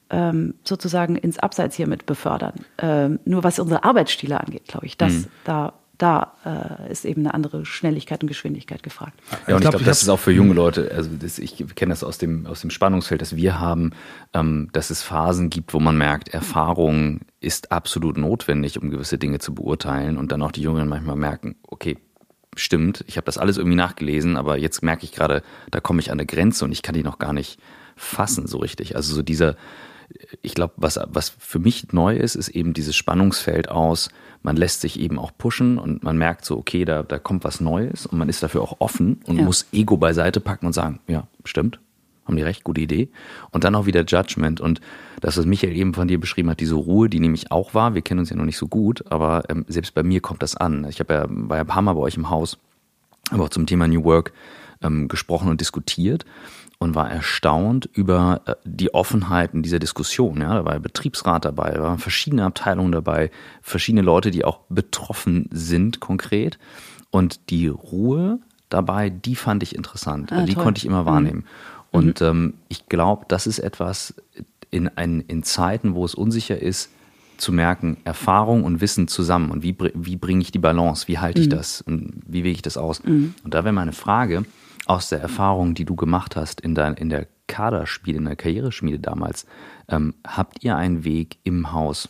[0.09, 2.53] ähm, sozusagen ins Abseits hiermit befördern.
[2.77, 5.25] Ähm, nur was unsere Arbeitsstile angeht, glaube ich, das mhm.
[5.43, 9.19] da da äh, ist eben eine andere Schnelligkeit und Geschwindigkeit gefragt.
[9.47, 11.91] Ja, und ich glaube, glaub, das ist auch für junge Leute, also das, ich kenne
[11.91, 13.91] das aus dem, aus dem Spannungsfeld, das wir haben,
[14.33, 19.39] ähm, dass es Phasen gibt, wo man merkt, Erfahrung ist absolut notwendig, um gewisse Dinge
[19.39, 21.97] zu beurteilen und dann auch die Jungen manchmal merken, okay,
[22.55, 26.11] stimmt, ich habe das alles irgendwie nachgelesen, aber jetzt merke ich gerade, da komme ich
[26.11, 27.59] an eine Grenze und ich kann die noch gar nicht
[27.95, 28.95] fassen so richtig.
[28.95, 29.55] Also so dieser,
[30.41, 34.09] ich glaube, was, was für mich neu ist, ist eben dieses Spannungsfeld aus,
[34.43, 37.59] man lässt sich eben auch pushen und man merkt so, okay, da, da kommt was
[37.59, 39.43] Neues und man ist dafür auch offen und ja.
[39.43, 41.79] muss Ego beiseite packen und sagen, ja, stimmt,
[42.27, 43.09] haben die recht, gute Idee.
[43.51, 44.81] Und dann auch wieder Judgment und
[45.21, 48.01] das, was Michael eben von dir beschrieben hat, diese Ruhe, die nämlich auch war, wir
[48.01, 50.85] kennen uns ja noch nicht so gut, aber ähm, selbst bei mir kommt das an.
[50.89, 52.57] Ich habe ja, war ja ein paar Mal bei euch im Haus,
[53.31, 54.33] aber auch zum Thema New Work
[54.81, 56.25] ähm, gesprochen und diskutiert
[56.79, 60.41] und war erstaunt über äh, die Offenheit in dieser Diskussion.
[60.41, 65.49] Ja, da war Betriebsrat dabei, da waren verschiedene Abteilungen dabei, verschiedene Leute, die auch betroffen
[65.51, 66.59] sind konkret.
[67.09, 70.31] Und die Ruhe dabei, die fand ich interessant.
[70.31, 70.63] Ah, die toll.
[70.63, 71.39] konnte ich immer wahrnehmen.
[71.39, 71.76] Mhm.
[71.97, 72.27] Und mhm.
[72.27, 74.13] ähm, ich glaube, das ist etwas
[74.71, 76.91] in, ein, in Zeiten, wo es unsicher ist,
[77.37, 81.41] zu merken, Erfahrung und Wissen zusammen und wie, wie bringe ich die Balance, wie halte
[81.41, 81.51] ich mhm.
[81.51, 83.03] das und wie wege ich das aus.
[83.03, 83.35] Mhm.
[83.43, 84.43] Und da wäre meine Frage
[84.85, 88.99] aus der Erfahrung, die du gemacht hast in, dein, in der Kaderschmiede, in der Karriereschmiede
[88.99, 89.45] damals,
[89.87, 92.09] ähm, habt ihr einen Weg im Haus,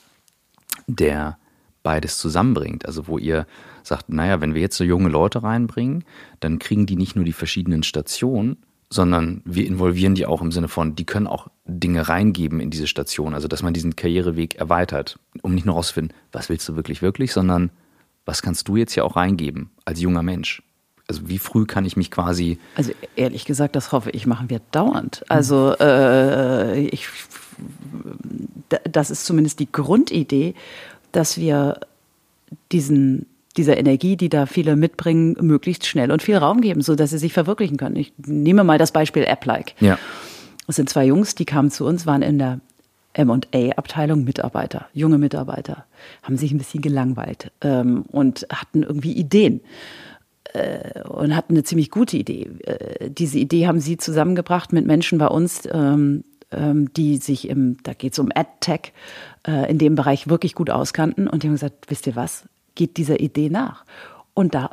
[0.88, 1.38] der
[1.84, 2.86] beides zusammenbringt?
[2.86, 3.46] Also wo ihr
[3.84, 6.04] sagt, naja, wenn wir jetzt so junge Leute reinbringen,
[6.40, 8.58] dann kriegen die nicht nur die verschiedenen Stationen,
[8.90, 12.88] sondern wir involvieren die auch im Sinne von, die können auch Dinge reingeben in diese
[12.88, 13.34] Station.
[13.34, 17.34] Also, dass man diesen Karriereweg erweitert, um nicht nur rauszufinden, was willst du wirklich, wirklich,
[17.34, 17.70] sondern
[18.26, 20.64] was kannst du jetzt hier auch reingeben als junger Mensch?
[21.08, 22.60] Also, wie früh kann ich mich quasi.
[22.76, 25.26] Also, ehrlich gesagt, das hoffe ich, machen wir dauernd.
[25.28, 27.08] Also, äh, ich,
[28.90, 30.54] das ist zumindest die Grundidee,
[31.12, 31.82] dass wir
[32.72, 33.26] diesen
[33.58, 37.18] dieser Energie, die da viele mitbringen, möglichst schnell und viel Raum geben, so dass sie
[37.18, 37.96] sich verwirklichen können.
[37.96, 39.74] Ich nehme mal das Beispiel App-like.
[39.80, 39.98] Ja.
[40.68, 42.60] Das sind zwei Jungs, die kamen zu uns, waren in der
[43.14, 45.86] M&A-Abteilung Mitarbeiter, junge Mitarbeiter,
[46.22, 49.62] haben sich ein bisschen gelangweilt ähm, und hatten irgendwie Ideen.
[50.54, 52.50] äh, und hatten eine ziemlich gute Idee.
[52.64, 57.78] Äh, diese Idee haben sie zusammengebracht mit Menschen bei uns, ähm, ähm, die sich im,
[57.84, 58.94] da geht es um AdTech,
[59.48, 61.28] äh, in dem Bereich wirklich gut auskannten.
[61.28, 62.46] Und die haben gesagt, wisst ihr was,
[62.78, 63.84] geht dieser Idee nach.
[64.34, 64.70] Und da,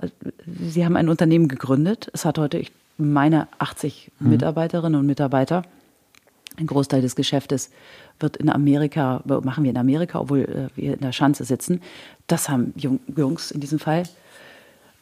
[0.46, 2.10] sie haben ein Unternehmen gegründet.
[2.12, 4.30] Es hat heute, ich meine, 80 mhm.
[4.30, 5.62] Mitarbeiterinnen und Mitarbeiter.
[6.56, 7.70] Ein Großteil des Geschäftes
[8.20, 11.80] wird in Amerika, machen wir in Amerika, obwohl wir in der Schanze sitzen.
[12.28, 14.04] Das haben Jungs in diesem Fall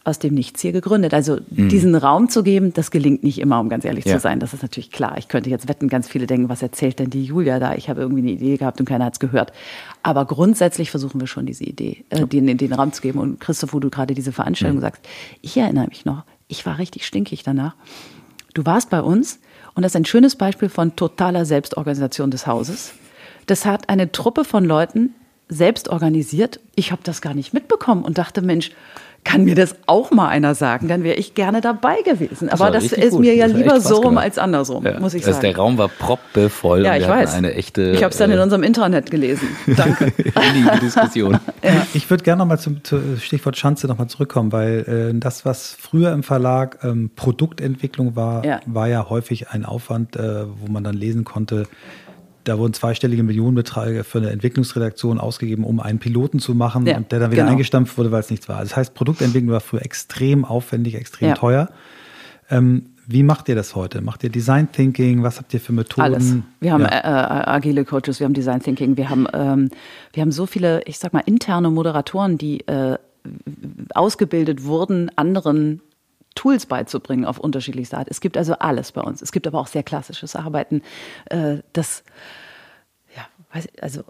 [0.04, 1.14] aus dem Nichts hier gegründet.
[1.14, 1.68] Also mhm.
[1.68, 4.14] diesen Raum zu geben, das gelingt nicht immer, um ganz ehrlich ja.
[4.14, 4.40] zu sein.
[4.40, 5.16] Das ist natürlich klar.
[5.18, 7.74] Ich könnte jetzt wetten, ganz viele denken, was erzählt denn die Julia da?
[7.74, 9.52] Ich habe irgendwie eine Idee gehabt und keiner hat es gehört.
[10.02, 13.20] Aber grundsätzlich versuchen wir schon diese Idee, äh, den, den Raum zu geben.
[13.20, 14.82] Und Christoph, wo du gerade diese Veranstaltung mhm.
[14.82, 15.02] sagst,
[15.40, 17.76] ich erinnere mich noch, ich war richtig stinkig danach.
[18.54, 19.38] Du warst bei uns
[19.74, 22.92] und das ist ein schönes Beispiel von totaler Selbstorganisation des Hauses.
[23.46, 25.14] Das hat eine Truppe von Leuten
[25.48, 26.60] selbst organisiert.
[26.74, 28.70] Ich habe das gar nicht mitbekommen und dachte, Mensch,
[29.24, 32.48] kann mir das auch mal einer sagen, dann wäre ich gerne dabei gewesen.
[32.48, 33.20] Aber das, das ist gut.
[33.20, 34.98] mir ja lieber so rum als andersrum, ja.
[34.98, 35.46] muss ich also sagen.
[35.46, 36.84] der Raum war proppevoll.
[36.84, 37.34] Ja, ich weiß.
[37.34, 39.48] Eine echte, ich habe es dann in äh, unserem Internet gelesen.
[39.76, 40.12] Danke.
[40.82, 41.38] Diskussion.
[41.62, 41.86] ja.
[41.94, 46.12] Ich würde gerne nochmal zum, zum Stichwort Schanze nochmal zurückkommen, weil äh, das, was früher
[46.12, 48.60] im Verlag ähm, Produktentwicklung war, ja.
[48.66, 51.68] war ja häufig ein Aufwand, äh, wo man dann lesen konnte,
[52.44, 57.20] da wurden zweistellige Millionenbeträge für eine Entwicklungsredaktion ausgegeben, um einen Piloten zu machen, ja, der
[57.20, 57.52] dann wieder genau.
[57.52, 58.60] eingestampft wurde, weil es nichts war.
[58.60, 61.34] Das heißt, Produktentwicklung war früher extrem aufwendig, extrem ja.
[61.34, 61.68] teuer.
[62.50, 64.00] Ähm, wie macht ihr das heute?
[64.00, 65.22] Macht ihr Design Thinking?
[65.22, 66.02] Was habt ihr für Methoden?
[66.02, 66.36] Alles.
[66.60, 66.88] Wir haben ja.
[66.88, 69.70] äh, äh agile Coaches, wir haben Design Thinking, wir haben, ähm,
[70.12, 72.96] wir haben so viele, ich sag mal, interne Moderatoren, die äh,
[73.94, 75.80] ausgebildet wurden, anderen
[76.34, 78.08] Tools beizubringen auf unterschiedlichste Art.
[78.10, 79.22] Es gibt also alles bei uns.
[79.22, 80.82] Es gibt aber auch sehr klassisches Arbeiten.
[81.26, 82.04] Äh, das,
[83.16, 83.26] ja,
[83.80, 84.04] also,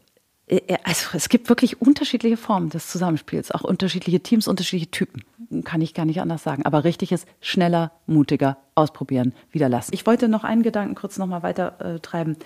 [0.47, 5.25] äh, äh, also es gibt wirklich unterschiedliche Formen des Zusammenspiels, auch unterschiedliche Teams, unterschiedliche Typen.
[5.65, 6.65] Kann ich gar nicht anders sagen.
[6.65, 9.93] Aber richtig ist schneller, mutiger, ausprobieren, wieder lassen.
[9.95, 12.37] Ich wollte noch einen Gedanken kurz noch mal weiter äh, treiben,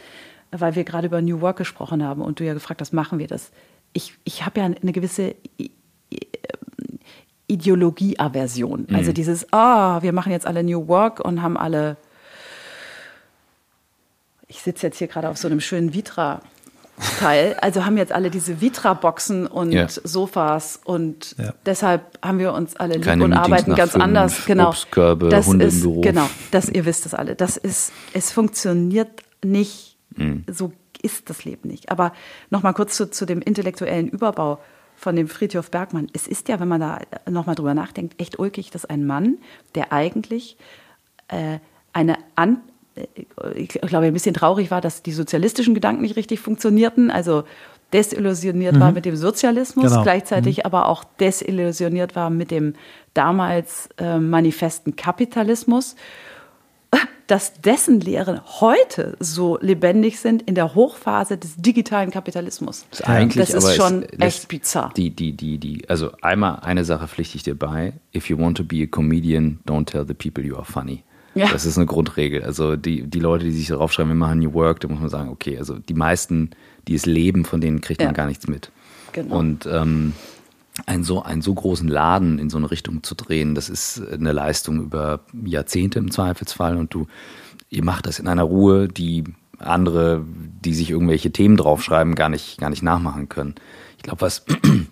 [0.51, 3.27] weil wir gerade über New Work gesprochen haben und du ja gefragt hast, machen wir
[3.27, 3.53] das?
[3.93, 5.37] Ich, ich habe ja eine gewisse
[7.49, 8.87] Ideologieaversion.
[8.89, 8.97] Mhm.
[8.97, 11.97] Also dieses, ah, wir machen jetzt alle New Work und haben alle.
[14.49, 16.41] Ich sitze jetzt hier gerade auf so einem schönen Vitra.
[17.19, 17.57] Teil.
[17.61, 19.87] Also haben jetzt alle diese Vitra-Boxen und ja.
[19.89, 21.53] Sofas und ja.
[21.67, 24.47] deshalb haben wir uns alle lieb Keine und Meetings arbeiten ganz fünf, anders.
[24.47, 24.69] Genau.
[24.69, 26.01] Obstkörbe, das Hunde ist, im Büro.
[26.01, 27.35] Genau, das, ihr wisst das alle.
[27.35, 30.45] Das ist, es funktioniert nicht, mhm.
[30.51, 30.73] so
[31.03, 31.91] ist das Leben nicht.
[31.91, 32.13] Aber
[32.51, 34.59] nochmal kurz zu, zu dem intellektuellen Überbau
[34.97, 36.09] von dem Friedhof Bergmann.
[36.13, 39.39] Es ist ja, wenn man da nochmal drüber nachdenkt, echt ulkig, dass ein Mann,
[39.75, 40.57] der eigentlich
[41.29, 41.59] äh,
[41.93, 42.61] eine An
[42.95, 43.07] äh,
[43.55, 47.11] ich glaube, ein bisschen traurig war, dass die sozialistischen Gedanken nicht richtig funktionierten.
[47.11, 47.45] Also
[47.93, 48.81] desillusioniert mhm.
[48.81, 50.03] war mit dem Sozialismus, genau.
[50.03, 50.63] gleichzeitig mhm.
[50.65, 52.75] aber auch desillusioniert war mit dem
[53.15, 55.95] damals äh, manifesten Kapitalismus
[57.27, 62.87] dass dessen Lehren heute so lebendig sind in der Hochphase des digitalen Kapitalismus.
[62.91, 64.93] Das ist, eigentlich, das ist schon echt bizarr.
[64.97, 67.95] Die, die, die, die, also einmal eine Sache pflichte ich dir bei.
[68.15, 71.03] If you want to be a comedian, don't tell the people you are funny.
[71.35, 71.49] Ja.
[71.53, 72.43] Das ist eine Grundregel.
[72.43, 75.11] Also die, die Leute, die sich darauf schreiben, wir machen New Work, da muss man
[75.11, 76.51] sagen, okay, also die meisten,
[76.89, 78.07] die es leben, von denen kriegt ja.
[78.07, 78.71] man gar nichts mit.
[79.13, 79.39] Genau.
[79.39, 80.15] Und ähm,
[80.85, 84.33] einen so, einen so großen Laden in so eine Richtung zu drehen, das ist eine
[84.33, 87.07] Leistung über Jahrzehnte im Zweifelsfall und du,
[87.71, 89.25] ihr macht das in einer Ruhe, die
[89.59, 90.23] andere,
[90.65, 93.55] die sich irgendwelche Themen draufschreiben, gar nicht, gar nicht nachmachen können.
[93.97, 94.45] Ich glaube, was,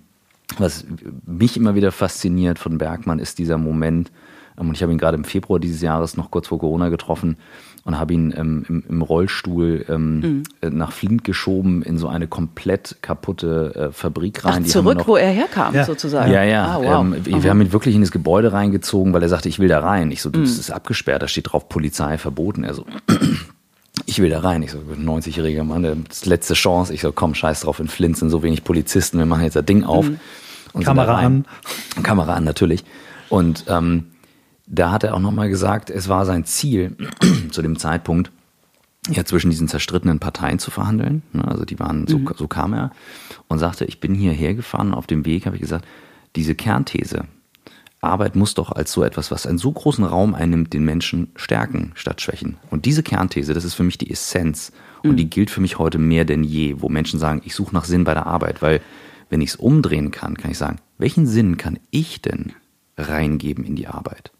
[0.58, 0.86] was
[1.26, 4.10] mich immer wieder fasziniert von Bergmann ist dieser Moment,
[4.56, 7.36] und ich habe ihn gerade im Februar dieses Jahres noch kurz vor Corona getroffen,
[7.84, 10.42] und habe ihn ähm, im, im, Rollstuhl ähm, mhm.
[10.62, 14.62] Äh, nach Flint geschoben in so eine komplett kaputte äh, Fabrik rein.
[14.64, 15.84] Ach, zurück, noch, wo er herkam, ja.
[15.84, 16.32] sozusagen.
[16.32, 16.64] Ja, ja.
[16.66, 17.14] Ah, wow.
[17.14, 19.80] ähm, wir haben ihn wirklich in das Gebäude reingezogen, weil er sagte, ich will da
[19.80, 20.10] rein.
[20.10, 20.44] Ich so, du, mhm.
[20.44, 22.64] das ist abgesperrt, da steht drauf Polizei verboten.
[22.64, 22.86] Er so,
[24.06, 24.62] ich will da rein.
[24.62, 26.94] Ich so, 90-jähriger Mann, das letzte Chance.
[26.94, 29.66] Ich so, komm, scheiß drauf, in Flint sind so wenig Polizisten, wir machen jetzt das
[29.66, 30.08] Ding auf.
[30.08, 30.18] Mhm.
[30.82, 31.44] Kamera an.
[32.02, 32.84] Kamera an, natürlich.
[33.28, 34.06] Und ähm,
[34.66, 36.96] da hat er auch nochmal gesagt, es war sein Ziel
[37.50, 38.30] zu dem Zeitpunkt,
[39.10, 41.22] ja zwischen diesen zerstrittenen Parteien zu verhandeln.
[41.32, 42.30] Ne, also die waren, so, mhm.
[42.36, 42.90] so kam er
[43.48, 45.86] und sagte, ich bin hierher gefahren, auf dem Weg habe ich gesagt,
[46.36, 47.24] diese Kernthese,
[48.04, 51.92] Arbeit muss doch als so etwas, was einen so großen Raum einnimmt, den Menschen stärken
[51.94, 52.58] statt schwächen.
[52.70, 54.72] Und diese Kernthese, das ist für mich die Essenz.
[55.02, 55.16] Und mhm.
[55.16, 58.04] die gilt für mich heute mehr denn je, wo Menschen sagen, ich suche nach Sinn
[58.04, 58.62] bei der Arbeit.
[58.62, 58.80] Weil
[59.30, 62.52] wenn ich es umdrehen kann, kann ich sagen, welchen Sinn kann ich denn
[62.98, 64.33] reingeben in die Arbeit?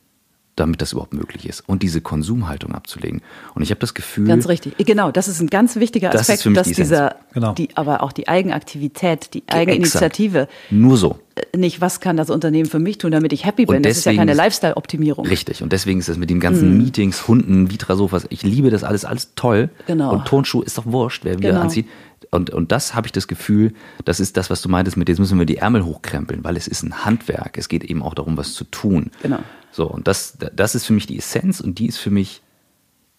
[0.56, 3.22] Damit das überhaupt möglich ist und diese Konsumhaltung abzulegen.
[3.54, 4.26] Und ich habe das Gefühl.
[4.26, 4.76] Ganz richtig.
[4.78, 7.52] Genau, das ist ein ganz wichtiger Aspekt, das dass die dieser, genau.
[7.54, 10.48] die, aber auch die Eigenaktivität, die Eigeninitiative.
[10.70, 11.18] Nur so.
[11.34, 13.76] äh, nicht, was kann das Unternehmen für mich tun, damit ich happy bin.
[13.76, 15.26] Und das ist ja deswegen keine Lifestyle-Optimierung.
[15.26, 15.62] Richtig.
[15.62, 19.32] Und deswegen ist das mit den ganzen Meetings, Hunden, Vitra-Sofas, ich liebe das alles, alles
[19.34, 19.70] toll.
[19.86, 20.12] Genau.
[20.12, 21.62] Und Tonschuh ist doch wurscht, wer wieder Genau.
[21.62, 21.86] anzieht.
[22.34, 23.72] Und, und das habe ich das Gefühl,
[24.04, 26.66] das ist das, was du meintest mit, jetzt müssen wir die Ärmel hochkrempeln, weil es
[26.66, 27.56] ist ein Handwerk.
[27.56, 29.12] Es geht eben auch darum, was zu tun.
[29.22, 29.38] Genau.
[29.70, 32.42] So, und das, das ist für mich die Essenz und die ist für mich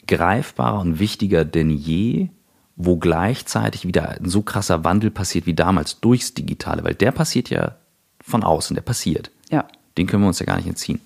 [0.07, 2.30] greifbarer und wichtiger denn je,
[2.76, 7.49] wo gleichzeitig wieder ein so krasser Wandel passiert wie damals durchs Digitale, weil der passiert
[7.49, 7.76] ja
[8.22, 9.32] von außen, der passiert.
[9.49, 9.66] Ja.
[9.97, 10.99] Den können wir uns ja gar nicht entziehen.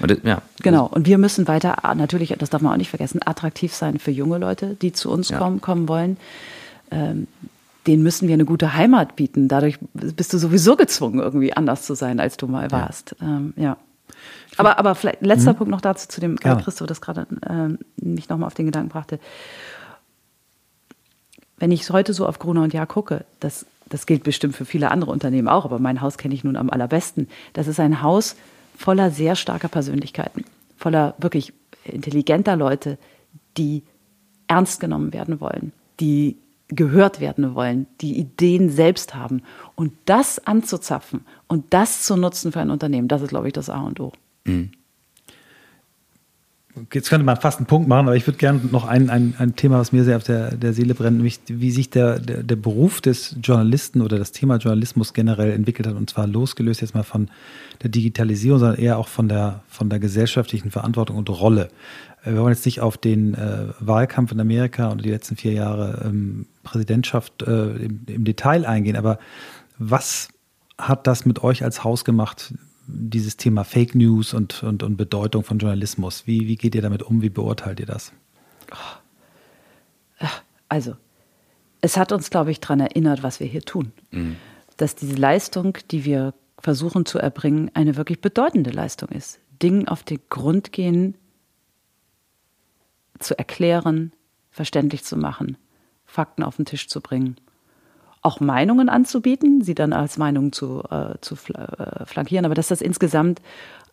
[0.00, 0.86] Das, ja, Genau.
[0.86, 4.38] Und wir müssen weiter, natürlich, das darf man auch nicht vergessen, attraktiv sein für junge
[4.38, 5.38] Leute, die zu uns Ja.
[5.38, 6.16] kommen, kommen wollen.
[6.92, 7.26] Ähm,
[7.86, 9.48] denen müssen wir eine gute Heimat bieten.
[9.48, 13.16] Dadurch bist du sowieso gezwungen, irgendwie anders zu sein, als du mal warst.
[13.20, 13.76] Ähm, ja.
[14.56, 16.62] Aber, aber vielleicht letzter Punkt noch dazu, zu dem, äh, Gerne.
[16.62, 19.18] Christo, das gerade ähm, mich nochmal auf den Gedanken brachte.
[21.58, 24.90] Wenn ich heute so auf Gruner und Jahr gucke, das, das gilt bestimmt für viele
[24.90, 27.28] andere Unternehmen auch, aber mein Haus kenne ich nun am allerbesten.
[27.52, 28.36] Das ist ein Haus
[28.76, 30.44] voller sehr starker Persönlichkeiten,
[30.76, 31.52] voller wirklich
[31.84, 32.98] intelligenter Leute,
[33.56, 33.82] die
[34.46, 36.36] ernst genommen werden wollen, die
[36.74, 39.42] gehört werden wollen, die Ideen selbst haben.
[39.74, 43.70] Und das anzuzapfen und das zu nutzen für ein Unternehmen, das ist, glaube ich, das
[43.70, 44.12] A und O.
[46.90, 49.56] Jetzt könnte man fast einen Punkt machen, aber ich würde gerne noch ein, ein, ein
[49.56, 52.56] Thema, was mir sehr auf der, der Seele brennt, nämlich wie sich der, der, der
[52.56, 55.96] Beruf des Journalisten oder das Thema Journalismus generell entwickelt hat.
[55.96, 57.28] Und zwar losgelöst jetzt mal von
[57.82, 61.68] der Digitalisierung, sondern eher auch von der, von der gesellschaftlichen Verantwortung und Rolle.
[62.24, 65.52] Äh, Wir wollen jetzt nicht auf den äh, Wahlkampf in Amerika und die letzten vier
[65.52, 69.18] Jahre ähm, Präsidentschaft äh, im, im Detail eingehen, aber
[69.76, 70.28] was
[70.78, 72.54] hat das mit euch als Haus gemacht,
[72.86, 76.26] dieses Thema Fake News und, und, und Bedeutung von Journalismus?
[76.26, 77.22] Wie, wie geht ihr damit um?
[77.22, 78.12] Wie beurteilt ihr das?
[80.68, 80.96] Also,
[81.80, 83.92] es hat uns, glaube ich, daran erinnert, was wir hier tun.
[84.76, 89.40] Dass diese Leistung, die wir versuchen zu erbringen, eine wirklich bedeutende Leistung ist.
[89.62, 91.16] Dingen auf den Grund gehen,
[93.18, 94.12] zu erklären,
[94.50, 95.56] verständlich zu machen,
[96.04, 97.36] Fakten auf den Tisch zu bringen.
[98.22, 102.80] Auch Meinungen anzubieten, sie dann als Meinungen zu, äh, zu äh, flankieren, aber dass das
[102.80, 103.42] insgesamt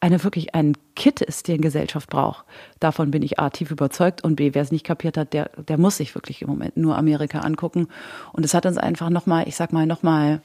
[0.02, 2.46] eine wirklich ein Kit ist, den Gesellschaft braucht.
[2.80, 5.78] Davon bin ich A tief überzeugt und B, wer es nicht kapiert hat, der, der
[5.78, 7.88] muss sich wirklich im Moment nur Amerika angucken.
[8.32, 10.42] Und es hat uns einfach nochmal, ich sag mal, nochmal,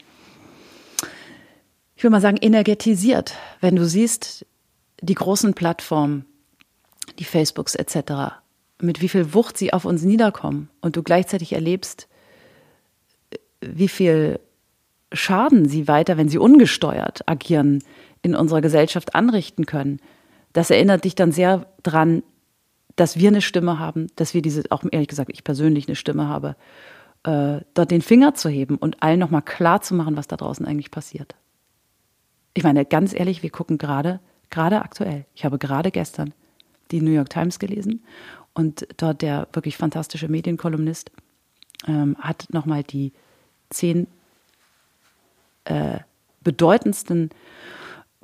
[1.95, 3.35] ich will mal sagen, energetisiert.
[3.61, 4.47] Wenn du siehst,
[5.01, 6.25] die großen Plattformen,
[7.19, 8.41] die Facebooks etc.,
[8.81, 12.09] mit wie viel Wucht sie auf uns niederkommen und du gleichzeitig erlebst,
[13.61, 14.41] wie viel
[15.13, 17.83] Schaden sie weiter, wenn sie ungesteuert agieren,
[18.23, 20.01] in unserer Gesellschaft anrichten können.
[20.53, 22.23] Das erinnert dich dann sehr dran,
[22.97, 26.29] dass wir eine Stimme haben, dass wir diese, auch ehrlich gesagt, ich persönlich eine Stimme
[26.29, 26.57] habe,
[27.25, 30.67] äh, dort den Finger zu heben und allen nochmal klar zu machen, was da draußen
[30.67, 31.35] eigentlich passiert.
[32.55, 36.33] Ich meine, ganz ehrlich, wir gucken gerade, gerade aktuell, ich habe gerade gestern
[36.91, 38.05] die New York Times gelesen
[38.53, 41.11] und dort der wirklich fantastische Medienkolumnist
[41.87, 43.13] ähm, hat nochmal die
[43.75, 44.07] zehn
[45.65, 45.99] äh,
[46.43, 47.31] bedeutendsten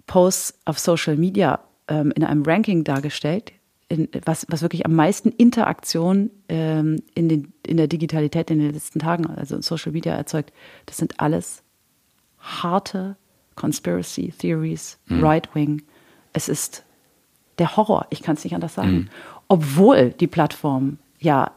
[0.06, 3.52] Posts auf Social Media ähm, in einem Ranking dargestellt,
[3.88, 8.72] in, was, was wirklich am meisten Interaktion ähm, in, den, in der Digitalität in den
[8.72, 10.52] letzten Tagen, also in Social Media erzeugt.
[10.86, 11.62] Das sind alles
[12.38, 13.16] harte
[13.56, 15.82] Conspiracy Theories, Right-Wing.
[16.32, 16.84] Es ist
[17.58, 19.10] der Horror, ich kann es nicht anders sagen.
[19.48, 21.52] Obwohl die Plattformen ja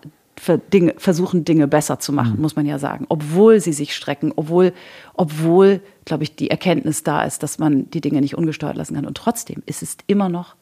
[0.73, 3.05] Dinge, versuchen, Dinge besser zu machen, muss man ja sagen.
[3.09, 4.73] Obwohl sie sich strecken, obwohl,
[5.13, 9.05] obwohl, glaube ich, die Erkenntnis da ist, dass man die Dinge nicht ungesteuert lassen kann.
[9.05, 10.55] Und trotzdem ist es immer noch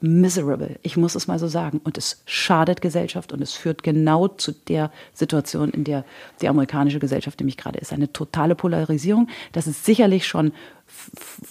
[0.00, 0.78] miserable.
[0.82, 1.80] Ich muss es mal so sagen.
[1.84, 6.04] Und es schadet Gesellschaft und es führt genau zu der Situation, in der
[6.40, 7.92] die amerikanische Gesellschaft nämlich gerade ist.
[7.92, 9.28] Eine totale Polarisierung.
[9.52, 10.52] Das ist sicherlich schon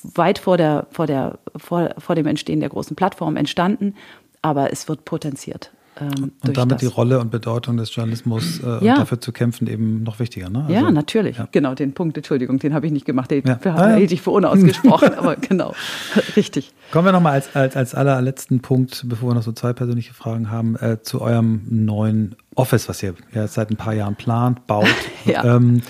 [0.03, 3.95] weit vor, der, vor, der, vor, vor dem Entstehen der großen Plattform entstanden,
[4.41, 5.71] aber es wird potenziert.
[6.01, 6.79] Ähm, Und damit das.
[6.81, 8.93] die Rolle und Bedeutung des Journalismus äh, Ja.
[8.93, 10.49] und dafür zu kämpfen eben noch wichtiger.
[10.49, 10.65] Ne?
[10.69, 11.37] ja, Also, natürlich.
[11.37, 11.47] ja.
[11.51, 13.31] Genau, den Punkt, Entschuldigung, den habe ich nicht gemacht.
[13.31, 13.59] Den Ja.
[13.63, 13.75] ja.
[13.75, 13.95] Ah, ja.
[13.97, 15.73] hielt ich für unausgesprochen, aber genau,
[16.35, 16.73] richtig.
[16.91, 20.49] Kommen wir nochmal als, als, als allerletzten Punkt, bevor wir noch so zwei persönliche Fragen
[20.49, 24.87] haben, äh, zu eurem neuen Office, was ihr ja seit ein paar Jahren plant, baut.
[25.25, 25.43] Ja.
[25.55, 25.81] ähm,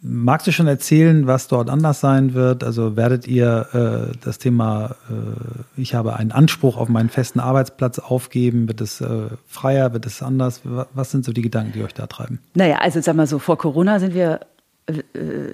[0.00, 2.62] magst du schon erzählen, was dort anders sein wird?
[2.64, 3.66] Also werdet ihr
[4.12, 8.68] äh, das Thema, äh, ich habe einen Anspruch auf meinen festen Arbeitsplatz aufgeben?
[8.68, 9.92] Wird es äh, freier?
[9.92, 10.60] Wird es anders?
[10.64, 12.38] Wa- Was sind so die Gedanken, die euch da treiben?
[12.54, 14.40] Naja, also sag mal so, vor Corona sind wir,
[14.86, 15.02] äh,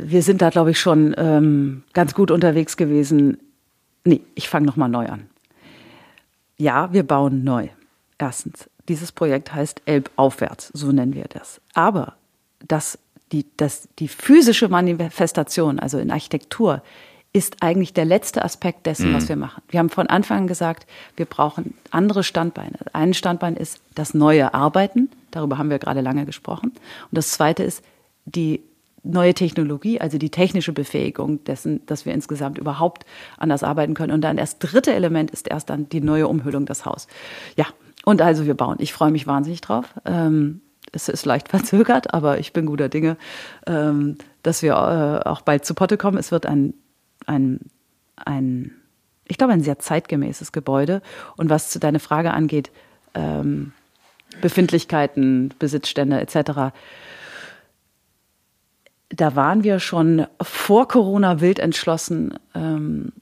[0.03, 3.39] wir sind da, glaube ich, schon ähm, ganz gut unterwegs gewesen.
[4.05, 5.23] Nee, ich fange nochmal neu an.
[6.57, 7.69] Ja, wir bauen neu.
[8.19, 11.61] Erstens, dieses Projekt heißt Elb aufwärts, so nennen wir das.
[11.73, 12.15] Aber
[12.69, 12.99] das
[13.33, 16.83] die, das, die physische Manifestation, also in Architektur,
[17.33, 19.15] ist eigentlich der letzte Aspekt dessen, mhm.
[19.15, 19.63] was wir machen.
[19.69, 22.79] Wir haben von Anfang an gesagt, wir brauchen andere Standbeine.
[22.93, 26.69] Ein Standbein ist das neue Arbeiten, darüber haben wir gerade lange gesprochen.
[26.71, 27.83] Und das zweite ist
[28.25, 28.63] die
[29.03, 33.05] neue Technologie, also die technische Befähigung dessen, dass wir insgesamt überhaupt
[33.37, 34.13] anders arbeiten können.
[34.13, 37.09] Und dann das dritte Element ist erst dann die neue Umhüllung des Haus.
[37.57, 37.67] Ja,
[38.05, 38.77] und also wir bauen.
[38.79, 39.87] Ich freue mich wahnsinnig drauf.
[40.05, 40.61] Ähm,
[40.95, 43.17] es ist leicht verzögert, aber ich bin guter Dinge,
[43.67, 46.19] ähm, dass wir äh, auch bald zu Potte kommen.
[46.19, 46.75] Es wird ein
[47.27, 47.61] ein,
[48.17, 48.73] ein
[49.27, 51.03] ich glaube, ein sehr zeitgemäßes Gebäude.
[51.37, 52.71] Und was zu deiner Frage angeht,
[53.15, 53.73] ähm,
[54.41, 56.75] Befindlichkeiten, Besitzstände etc.,
[59.11, 63.13] da waren wir schon vor Corona wild entschlossen, ähm,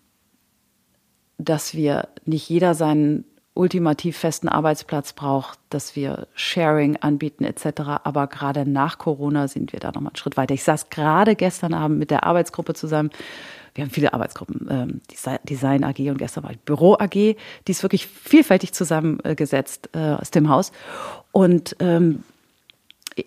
[1.37, 3.25] dass wir nicht jeder seinen
[3.55, 7.83] ultimativ festen Arbeitsplatz braucht, dass wir Sharing anbieten etc.
[8.05, 10.55] Aber gerade nach Corona sind wir da nochmal einen Schritt weiter.
[10.55, 13.11] Ich saß gerade gestern Abend mit der Arbeitsgruppe zusammen
[13.75, 15.01] wir haben viele Arbeitsgruppen, ähm,
[15.45, 17.37] Design AG und gestern war Büro AG, die
[17.67, 20.73] ist wirklich vielfältig zusammengesetzt äh, aus dem Haus.
[21.33, 22.23] Und ähm,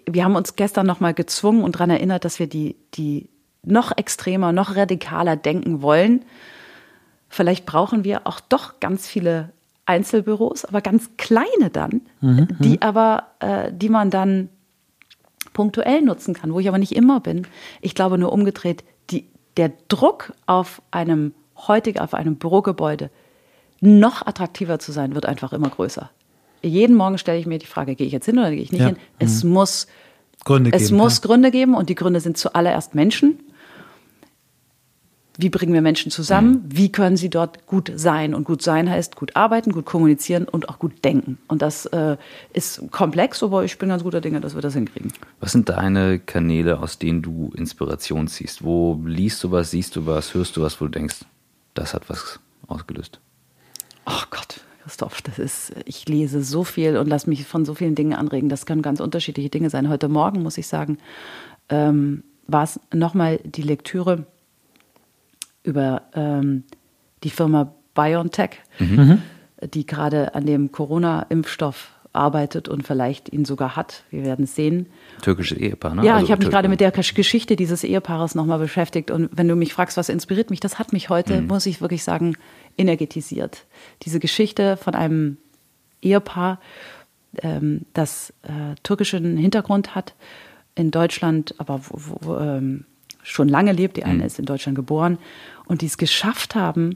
[0.05, 3.29] wir haben uns gestern nochmal gezwungen und daran erinnert, dass wir die, die
[3.63, 6.25] noch extremer, noch radikaler denken wollen.
[7.27, 9.51] Vielleicht brauchen wir auch doch ganz viele
[9.85, 12.77] Einzelbüros, aber ganz kleine dann, mhm, die mhm.
[12.81, 14.49] aber, äh, die man dann
[15.53, 17.47] punktuell nutzen kann, wo ich aber nicht immer bin.
[17.81, 18.83] Ich glaube nur umgedreht,
[19.57, 21.33] der Druck auf einem
[21.67, 23.09] heutig auf einem Bürogebäude
[23.81, 26.09] noch attraktiver zu sein, wird einfach immer größer.
[26.61, 28.81] Jeden Morgen stelle ich mir die Frage, gehe ich jetzt hin oder gehe ich nicht
[28.81, 28.87] ja.
[28.87, 28.97] hin?
[29.19, 29.51] Es mhm.
[29.51, 29.87] muss
[30.43, 31.27] Gründe es geben, muss ja.
[31.27, 33.39] Gründe geben und die Gründe sind zuallererst Menschen
[35.37, 36.51] wie bringen wir Menschen zusammen?
[36.51, 36.61] Mhm.
[36.67, 38.33] Wie können sie dort gut sein?
[38.33, 41.37] Und gut sein heißt gut arbeiten, gut kommunizieren und auch gut denken.
[41.47, 42.17] Und das äh,
[42.53, 45.11] ist komplex, aber ich bin ganz guter Dinge, dass wir das hinkriegen.
[45.39, 48.63] Was sind deine Kanäle, aus denen du Inspiration ziehst?
[48.63, 51.25] Wo liest du was, siehst du was, hörst du was, wo du denkst,
[51.73, 53.19] das hat was ausgelöst?
[54.05, 57.95] Ach Gott, Christoph, das ist, ich lese so viel und lasse mich von so vielen
[57.95, 58.49] Dingen anregen.
[58.49, 59.89] Das können ganz unterschiedliche Dinge sein.
[59.89, 60.97] Heute Morgen, muss ich sagen,
[61.69, 64.27] ähm, war es nochmal die Lektüre
[65.65, 66.63] über ähm,
[67.23, 69.21] die Firma BioNTech, mhm.
[69.73, 74.03] die gerade an dem Corona-Impfstoff arbeitet und vielleicht ihn sogar hat.
[74.09, 74.87] Wir werden es sehen.
[75.21, 76.05] Türkisches Ehepaar, ne?
[76.05, 79.11] Ja, also ich habe mich gerade mit der Geschichte dieses Ehepaares nochmal beschäftigt.
[79.11, 81.47] Und wenn du mich fragst, was inspiriert mich, das hat mich heute, mhm.
[81.47, 82.37] muss ich wirklich sagen,
[82.77, 83.65] energetisiert.
[84.03, 85.37] Diese Geschichte von einem
[86.01, 86.59] Ehepaar,
[87.41, 90.15] ähm, das äh, türkischen Hintergrund hat,
[90.75, 92.85] in Deutschland, aber wo, wo, ähm,
[93.25, 93.97] schon lange lebt.
[93.97, 94.25] Die eine mhm.
[94.25, 95.17] ist in Deutschland geboren
[95.65, 96.95] und die es geschafft haben,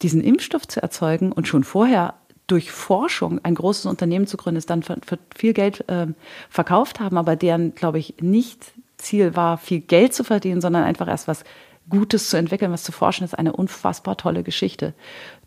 [0.00, 2.14] diesen Impfstoff zu erzeugen und schon vorher
[2.46, 6.08] durch Forschung ein großes Unternehmen zu gründen, es dann für, für viel Geld äh,
[6.50, 11.08] verkauft haben, aber deren, glaube ich, nicht Ziel war, viel Geld zu verdienen, sondern einfach
[11.08, 11.44] erst was
[11.88, 14.94] Gutes zu entwickeln, was zu forschen, ist eine unfassbar tolle Geschichte,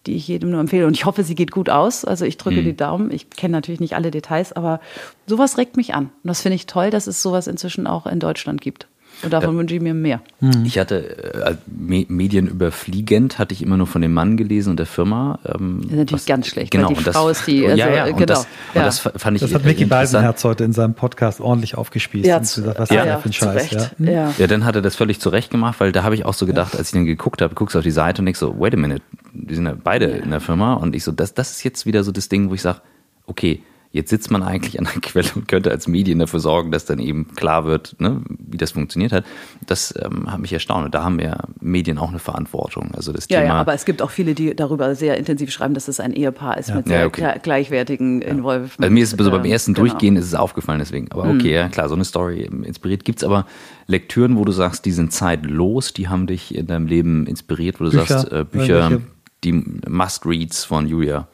[0.06, 0.86] die ich jedem nur empfehle.
[0.86, 2.04] Und ich hoffe, sie geht gut aus.
[2.04, 2.66] Also ich drücke mhm.
[2.66, 3.12] die Daumen.
[3.12, 4.82] Ich kenne natürlich nicht alle Details, aber
[5.28, 6.06] sowas regt mich an.
[6.06, 8.88] Und das finde ich toll, dass es sowas inzwischen auch in Deutschland gibt.
[9.26, 9.60] Und davon ja.
[9.60, 10.22] wünsche ich mir mehr.
[10.40, 10.64] Mhm.
[10.66, 14.86] Ich hatte äh, Medien überfliegend, hatte ich immer nur von dem Mann gelesen und der
[14.86, 15.40] Firma.
[15.46, 17.66] Ähm, das ist natürlich was, ganz schlecht, genau, weil die Frau ist die.
[17.66, 18.26] Also, ja, ja, und genau.
[18.26, 18.84] Das, ja.
[18.86, 22.26] das fand ich Das hat Micky Beisenherz heute in seinem Podcast ordentlich aufgespießt.
[22.26, 23.72] Ja, zu, gesagt, was ja, ja, für ein Scheiß.
[23.72, 23.92] Ja.
[23.98, 24.08] Hm?
[24.08, 24.34] Ja.
[24.38, 26.76] ja, dann hat er das völlig zurecht gemacht, weil da habe ich auch so gedacht,
[26.76, 28.78] als ich dann geguckt habe, guckst du auf die Seite und ich so, wait a
[28.78, 29.02] minute,
[29.34, 32.04] die sind ja beide in der Firma und ich so, das, das ist jetzt wieder
[32.04, 32.82] so das Ding, wo ich sage,
[33.26, 33.62] okay,
[33.96, 37.00] Jetzt sitzt man eigentlich an der Quelle und könnte als Medien dafür sorgen, dass dann
[37.00, 39.24] eben klar wird, ne, wie das funktioniert hat.
[39.68, 40.84] Das ähm, hat mich erstaunt.
[40.84, 42.92] Und da haben ja Medien auch eine Verantwortung.
[42.94, 43.54] Also das ja, Thema.
[43.54, 46.58] Ja, aber es gibt auch viele, die darüber sehr intensiv schreiben, dass es ein Ehepaar
[46.58, 46.76] ist ja.
[46.76, 47.40] mit sehr ja, okay.
[47.42, 48.28] gleichwertigen ja.
[48.28, 48.82] Involvement.
[48.82, 49.88] Also mir ist so beim ersten genau.
[49.88, 51.10] Durchgehen ist es aufgefallen deswegen.
[51.14, 51.46] Aber okay, mhm.
[51.46, 53.06] ja klar, so eine Story inspiriert.
[53.06, 53.46] Gibt es aber
[53.88, 57.86] Lektüren, wo du sagst, die sind zeitlos, die haben dich in deinem Leben inspiriert, wo
[57.86, 59.00] du Bücher, sagst, äh, Bücher,
[59.46, 61.30] die Must-Reads von Julia?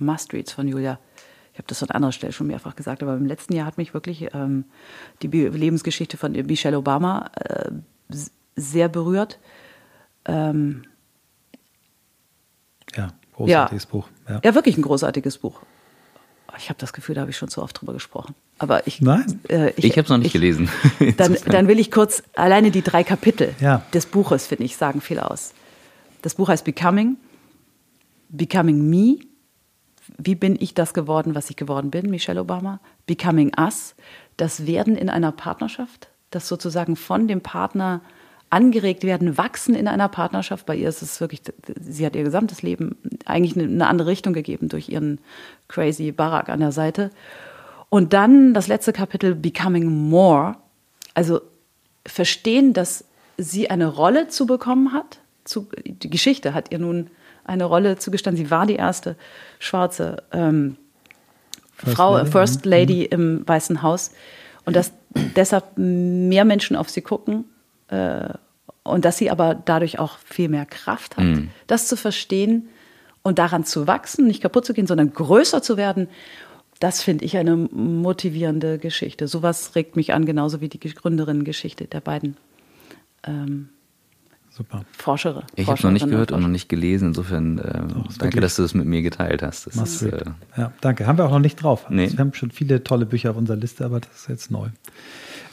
[0.00, 0.98] Must-Reads von Julia.
[1.52, 3.92] Ich habe das an anderer Stelle schon mehrfach gesagt, aber im letzten Jahr hat mich
[3.92, 4.64] wirklich ähm,
[5.22, 7.70] die Lebensgeschichte von Michelle Obama äh,
[8.56, 9.38] sehr berührt.
[10.24, 10.84] Ähm,
[12.96, 14.08] ja, großartiges ja, Buch.
[14.28, 14.40] Ja.
[14.44, 15.60] ja, wirklich ein großartiges Buch.
[16.58, 18.34] Ich habe das Gefühl, da habe ich schon zu oft drüber gesprochen.
[18.58, 20.68] Aber ich, Nein, äh, ich, ich habe es noch nicht ich, gelesen.
[21.16, 23.82] dann, dann, will ich kurz alleine die drei Kapitel ja.
[23.94, 25.54] des Buches, finde ich, sagen viel aus.
[26.22, 27.16] Das Buch heißt Becoming,
[28.28, 29.18] Becoming Me,
[30.18, 32.80] wie bin ich das geworden, was ich geworden bin, Michelle Obama?
[33.06, 33.94] Becoming Us,
[34.36, 38.00] das Werden in einer Partnerschaft, das sozusagen von dem Partner
[38.50, 40.66] angeregt werden, wachsen in einer Partnerschaft.
[40.66, 41.42] Bei ihr ist es wirklich,
[41.80, 45.20] sie hat ihr gesamtes Leben eigentlich eine andere Richtung gegeben durch ihren
[45.68, 47.10] crazy Barack an der Seite.
[47.88, 50.56] Und dann das letzte Kapitel, Becoming More.
[51.14, 51.40] Also
[52.06, 53.04] verstehen, dass
[53.36, 55.20] sie eine Rolle zu bekommen hat.
[55.44, 57.10] Zu, die Geschichte hat ihr nun
[57.44, 58.44] eine Rolle zugestanden.
[58.44, 59.16] Sie war die erste
[59.58, 60.76] schwarze ähm,
[61.74, 62.30] First Frau, Lady.
[62.30, 62.66] First.
[62.66, 63.08] Lady mhm.
[63.10, 64.12] im Weißen Haus.
[64.66, 64.92] Und dass
[65.36, 67.44] deshalb mehr Menschen auf sie gucken
[67.88, 68.28] äh,
[68.82, 71.50] und dass sie aber dadurch auch viel mehr Kraft hat, mhm.
[71.66, 72.68] das zu verstehen
[73.22, 76.08] und daran zu wachsen, nicht kaputt zu gehen, sondern größer zu werden.
[76.78, 79.28] Das finde ich eine motivierende Geschichte.
[79.28, 82.36] Sowas regt mich an, genauso wie die Gründerinnen-Geschichte der beiden
[83.26, 83.68] ähm,
[84.60, 84.84] Super.
[84.92, 85.44] Forschere.
[85.56, 87.08] Ich habe es noch nicht gehört und noch nicht gelesen.
[87.08, 89.68] Insofern äh, Doch, danke, dass du das mit mir geteilt hast.
[89.68, 90.22] Das ist, äh,
[90.54, 91.06] ja, danke.
[91.06, 91.86] Haben wir auch noch nicht drauf.
[91.88, 92.02] Nee.
[92.02, 94.68] Also wir haben schon viele tolle Bücher auf unserer Liste, aber das ist jetzt neu.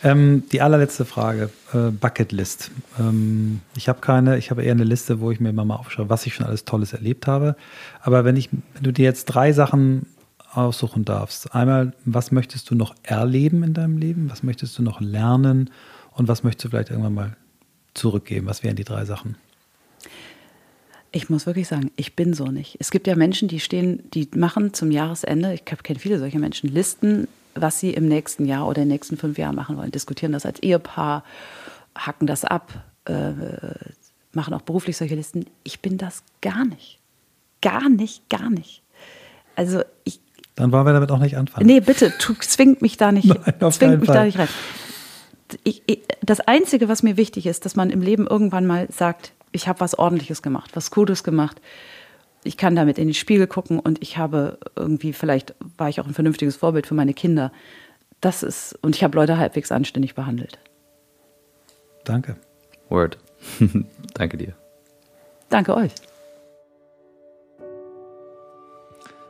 [0.03, 2.69] Ähm, die allerletzte Frage, äh, Bucketlist.
[2.99, 6.09] Ähm, ich habe keine, ich habe eher eine Liste, wo ich mir immer mal aufschreibe,
[6.09, 7.55] was ich schon alles Tolles erlebt habe.
[8.01, 10.05] Aber wenn ich, wenn du dir jetzt drei Sachen
[10.51, 14.29] aussuchen darfst, einmal, was möchtest du noch erleben in deinem Leben?
[14.29, 15.69] Was möchtest du noch lernen?
[16.11, 17.37] Und was möchtest du vielleicht irgendwann mal
[17.97, 18.47] zurückgeben?
[18.47, 19.35] Was wären die drei Sachen?
[21.11, 22.77] Ich muss wirklich sagen, ich bin so nicht.
[22.79, 26.69] Es gibt ja Menschen, die stehen, die machen zum Jahresende, ich kenne viele solche Menschen,
[26.69, 30.31] Listen, was sie im nächsten Jahr oder in den nächsten fünf Jahren machen wollen, diskutieren
[30.31, 31.23] das als Ehepaar,
[31.97, 33.31] hacken das ab, äh,
[34.33, 35.47] machen auch beruflich solche Listen.
[35.63, 36.99] Ich bin das gar nicht.
[37.61, 38.83] Gar nicht, gar nicht.
[39.55, 40.19] Also ich.
[40.55, 41.65] Dann wollen wir damit auch nicht anfangen.
[41.65, 43.27] Nee, bitte, tu, zwingt mich da nicht,
[43.59, 44.15] Nein, zwingt mich Fall.
[44.15, 44.49] da nicht rein
[45.63, 49.33] ich, ich, das Einzige, was mir wichtig ist, dass man im Leben irgendwann mal sagt,
[49.51, 51.61] ich habe was Ordentliches gemacht, was Gutes gemacht.
[52.43, 56.07] Ich kann damit in den Spiegel gucken und ich habe irgendwie, vielleicht war ich auch
[56.07, 57.51] ein vernünftiges Vorbild für meine Kinder.
[58.21, 60.59] Das ist, und ich habe Leute halbwegs anständig behandelt.
[62.03, 62.37] Danke.
[62.89, 63.17] Word.
[64.13, 64.53] Danke dir.
[65.49, 65.91] Danke euch.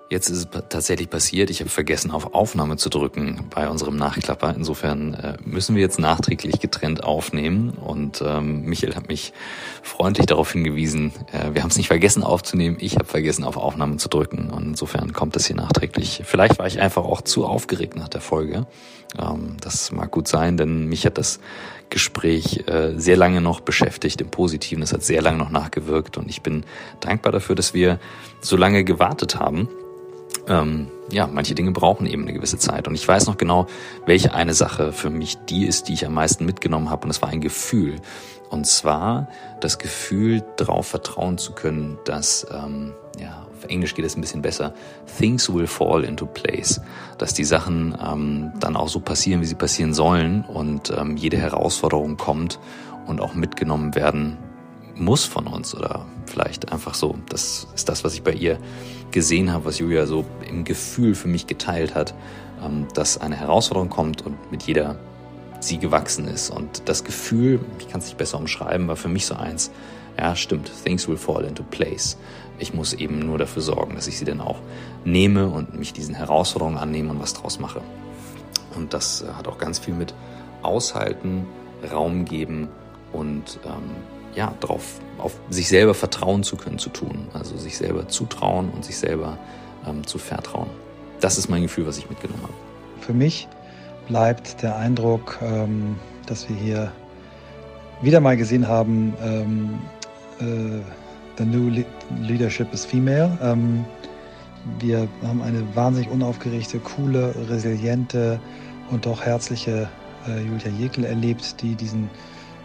[0.10, 1.50] Jetzt ist es tatsächlich passiert.
[1.50, 4.54] Ich habe vergessen, auf Aufnahme zu drücken bei unserem Nachklapper.
[4.56, 7.72] Insofern äh, müssen wir jetzt nachträglich getrennt aufnehmen.
[7.72, 9.34] Und ähm, Michael hat mich
[9.84, 12.78] freundlich darauf hingewiesen, äh, wir haben es nicht vergessen aufzunehmen.
[12.80, 14.50] Ich habe vergessen, auf Aufnahme zu drücken.
[14.50, 16.22] Und insofern kommt das hier nachträglich.
[16.24, 18.66] Vielleicht war ich einfach auch zu aufgeregt nach der Folge.
[19.20, 21.42] Ähm, das mag gut sein, denn mich hat das
[21.90, 24.84] Gespräch äh, sehr lange noch beschäftigt im Positiven.
[24.84, 26.18] Es hat sehr lange noch nachgewirkt.
[26.18, 26.64] Und ich bin
[27.02, 28.00] dankbar dafür, dass wir
[28.40, 29.68] so lange gewartet haben
[30.48, 32.88] ähm, ja, manche Dinge brauchen eben eine gewisse Zeit.
[32.88, 33.68] Und ich weiß noch genau,
[34.06, 37.06] welche eine Sache für mich die ist, die ich am meisten mitgenommen habe.
[37.06, 37.96] Und es war ein Gefühl.
[38.50, 39.28] Und zwar
[39.60, 44.42] das Gefühl, darauf vertrauen zu können, dass, ähm, ja, auf Englisch geht es ein bisschen
[44.42, 44.74] besser,
[45.18, 46.80] things will fall into place.
[47.18, 51.38] Dass die Sachen ähm, dann auch so passieren, wie sie passieren sollen und ähm, jede
[51.38, 52.60] Herausforderung kommt
[53.08, 54.38] und auch mitgenommen werden
[54.96, 57.16] muss von uns oder vielleicht einfach so.
[57.30, 58.58] Das ist das, was ich bei ihr
[59.12, 62.14] gesehen habe, was Julia so im Gefühl für mich geteilt hat,
[62.64, 64.98] ähm, dass eine Herausforderung kommt und mit jeder
[65.60, 66.50] sie gewachsen ist.
[66.50, 69.72] Und das Gefühl, ich kann es nicht besser umschreiben, war für mich so eins,
[70.18, 72.18] ja, stimmt, things will fall into place.
[72.60, 74.60] Ich muss eben nur dafür sorgen, dass ich sie dann auch
[75.06, 77.82] nehme und mich diesen Herausforderungen annehme und was draus mache.
[78.76, 80.14] Und das äh, hat auch ganz viel mit
[80.64, 81.46] Aushalten,
[81.92, 82.68] Raum geben
[83.14, 87.28] und ähm, ja, darauf, auf sich selber vertrauen zu können, zu tun.
[87.34, 89.38] Also sich selber zutrauen und sich selber
[89.88, 90.70] ähm, zu vertrauen.
[91.20, 92.54] Das ist mein Gefühl, was ich mitgenommen habe.
[93.02, 93.48] Für mich
[94.08, 95.96] bleibt der Eindruck, ähm,
[96.28, 96.92] dass wir hier
[98.04, 99.80] wieder mal gesehen haben, ähm,
[100.40, 100.82] äh,
[101.38, 101.84] The New
[102.22, 103.36] Leadership is Female.
[103.42, 103.86] Ähm,
[104.80, 108.40] wir haben eine wahnsinnig unaufgeregte, coole, resiliente
[108.92, 109.90] und doch herzliche
[110.28, 112.10] äh, Julia Jekyll erlebt, die diesen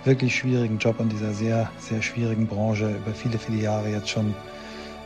[0.04, 4.34] wirklich schwierigen Job in dieser sehr, sehr schwierigen Branche über viele, viele Jahre jetzt schon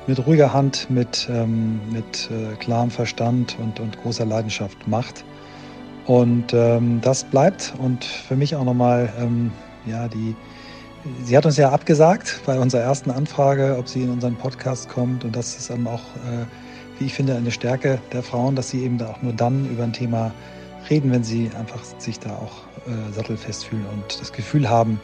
[0.06, 5.24] mit ruhiger Hand, mit, ähm, mit äh, klarem Verstand und, und großer Leidenschaft macht.
[6.06, 9.50] Und ähm, das bleibt und für mich auch nochmal, ähm,
[9.86, 10.36] ja, die,
[11.24, 15.24] sie hat uns ja abgesagt bei unserer ersten Anfrage, ob sie in unseren Podcast kommt
[15.24, 16.46] und das ist eben auch, äh,
[16.98, 19.82] wie ich finde, eine Stärke der Frauen, dass sie eben da auch nur dann über
[19.82, 20.32] ein Thema
[20.88, 25.00] reden, wenn sie einfach sich da auch äh, sattelfest fühlen und das Gefühl haben,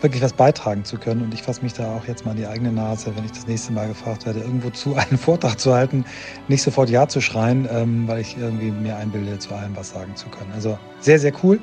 [0.00, 1.22] wirklich was beitragen zu können.
[1.22, 3.46] Und ich fasse mich da auch jetzt mal an die eigene Nase, wenn ich das
[3.46, 6.04] nächste Mal gefragt werde, irgendwo zu einen Vortrag zu halten,
[6.48, 10.14] nicht sofort Ja zu schreien, ähm, weil ich irgendwie mir einbilde, zu allem was sagen
[10.14, 10.52] zu können.
[10.54, 11.58] Also sehr, sehr cool.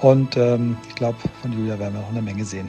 [0.00, 2.68] Und ähm, ich glaube, von Julia werden wir noch eine Menge sehen.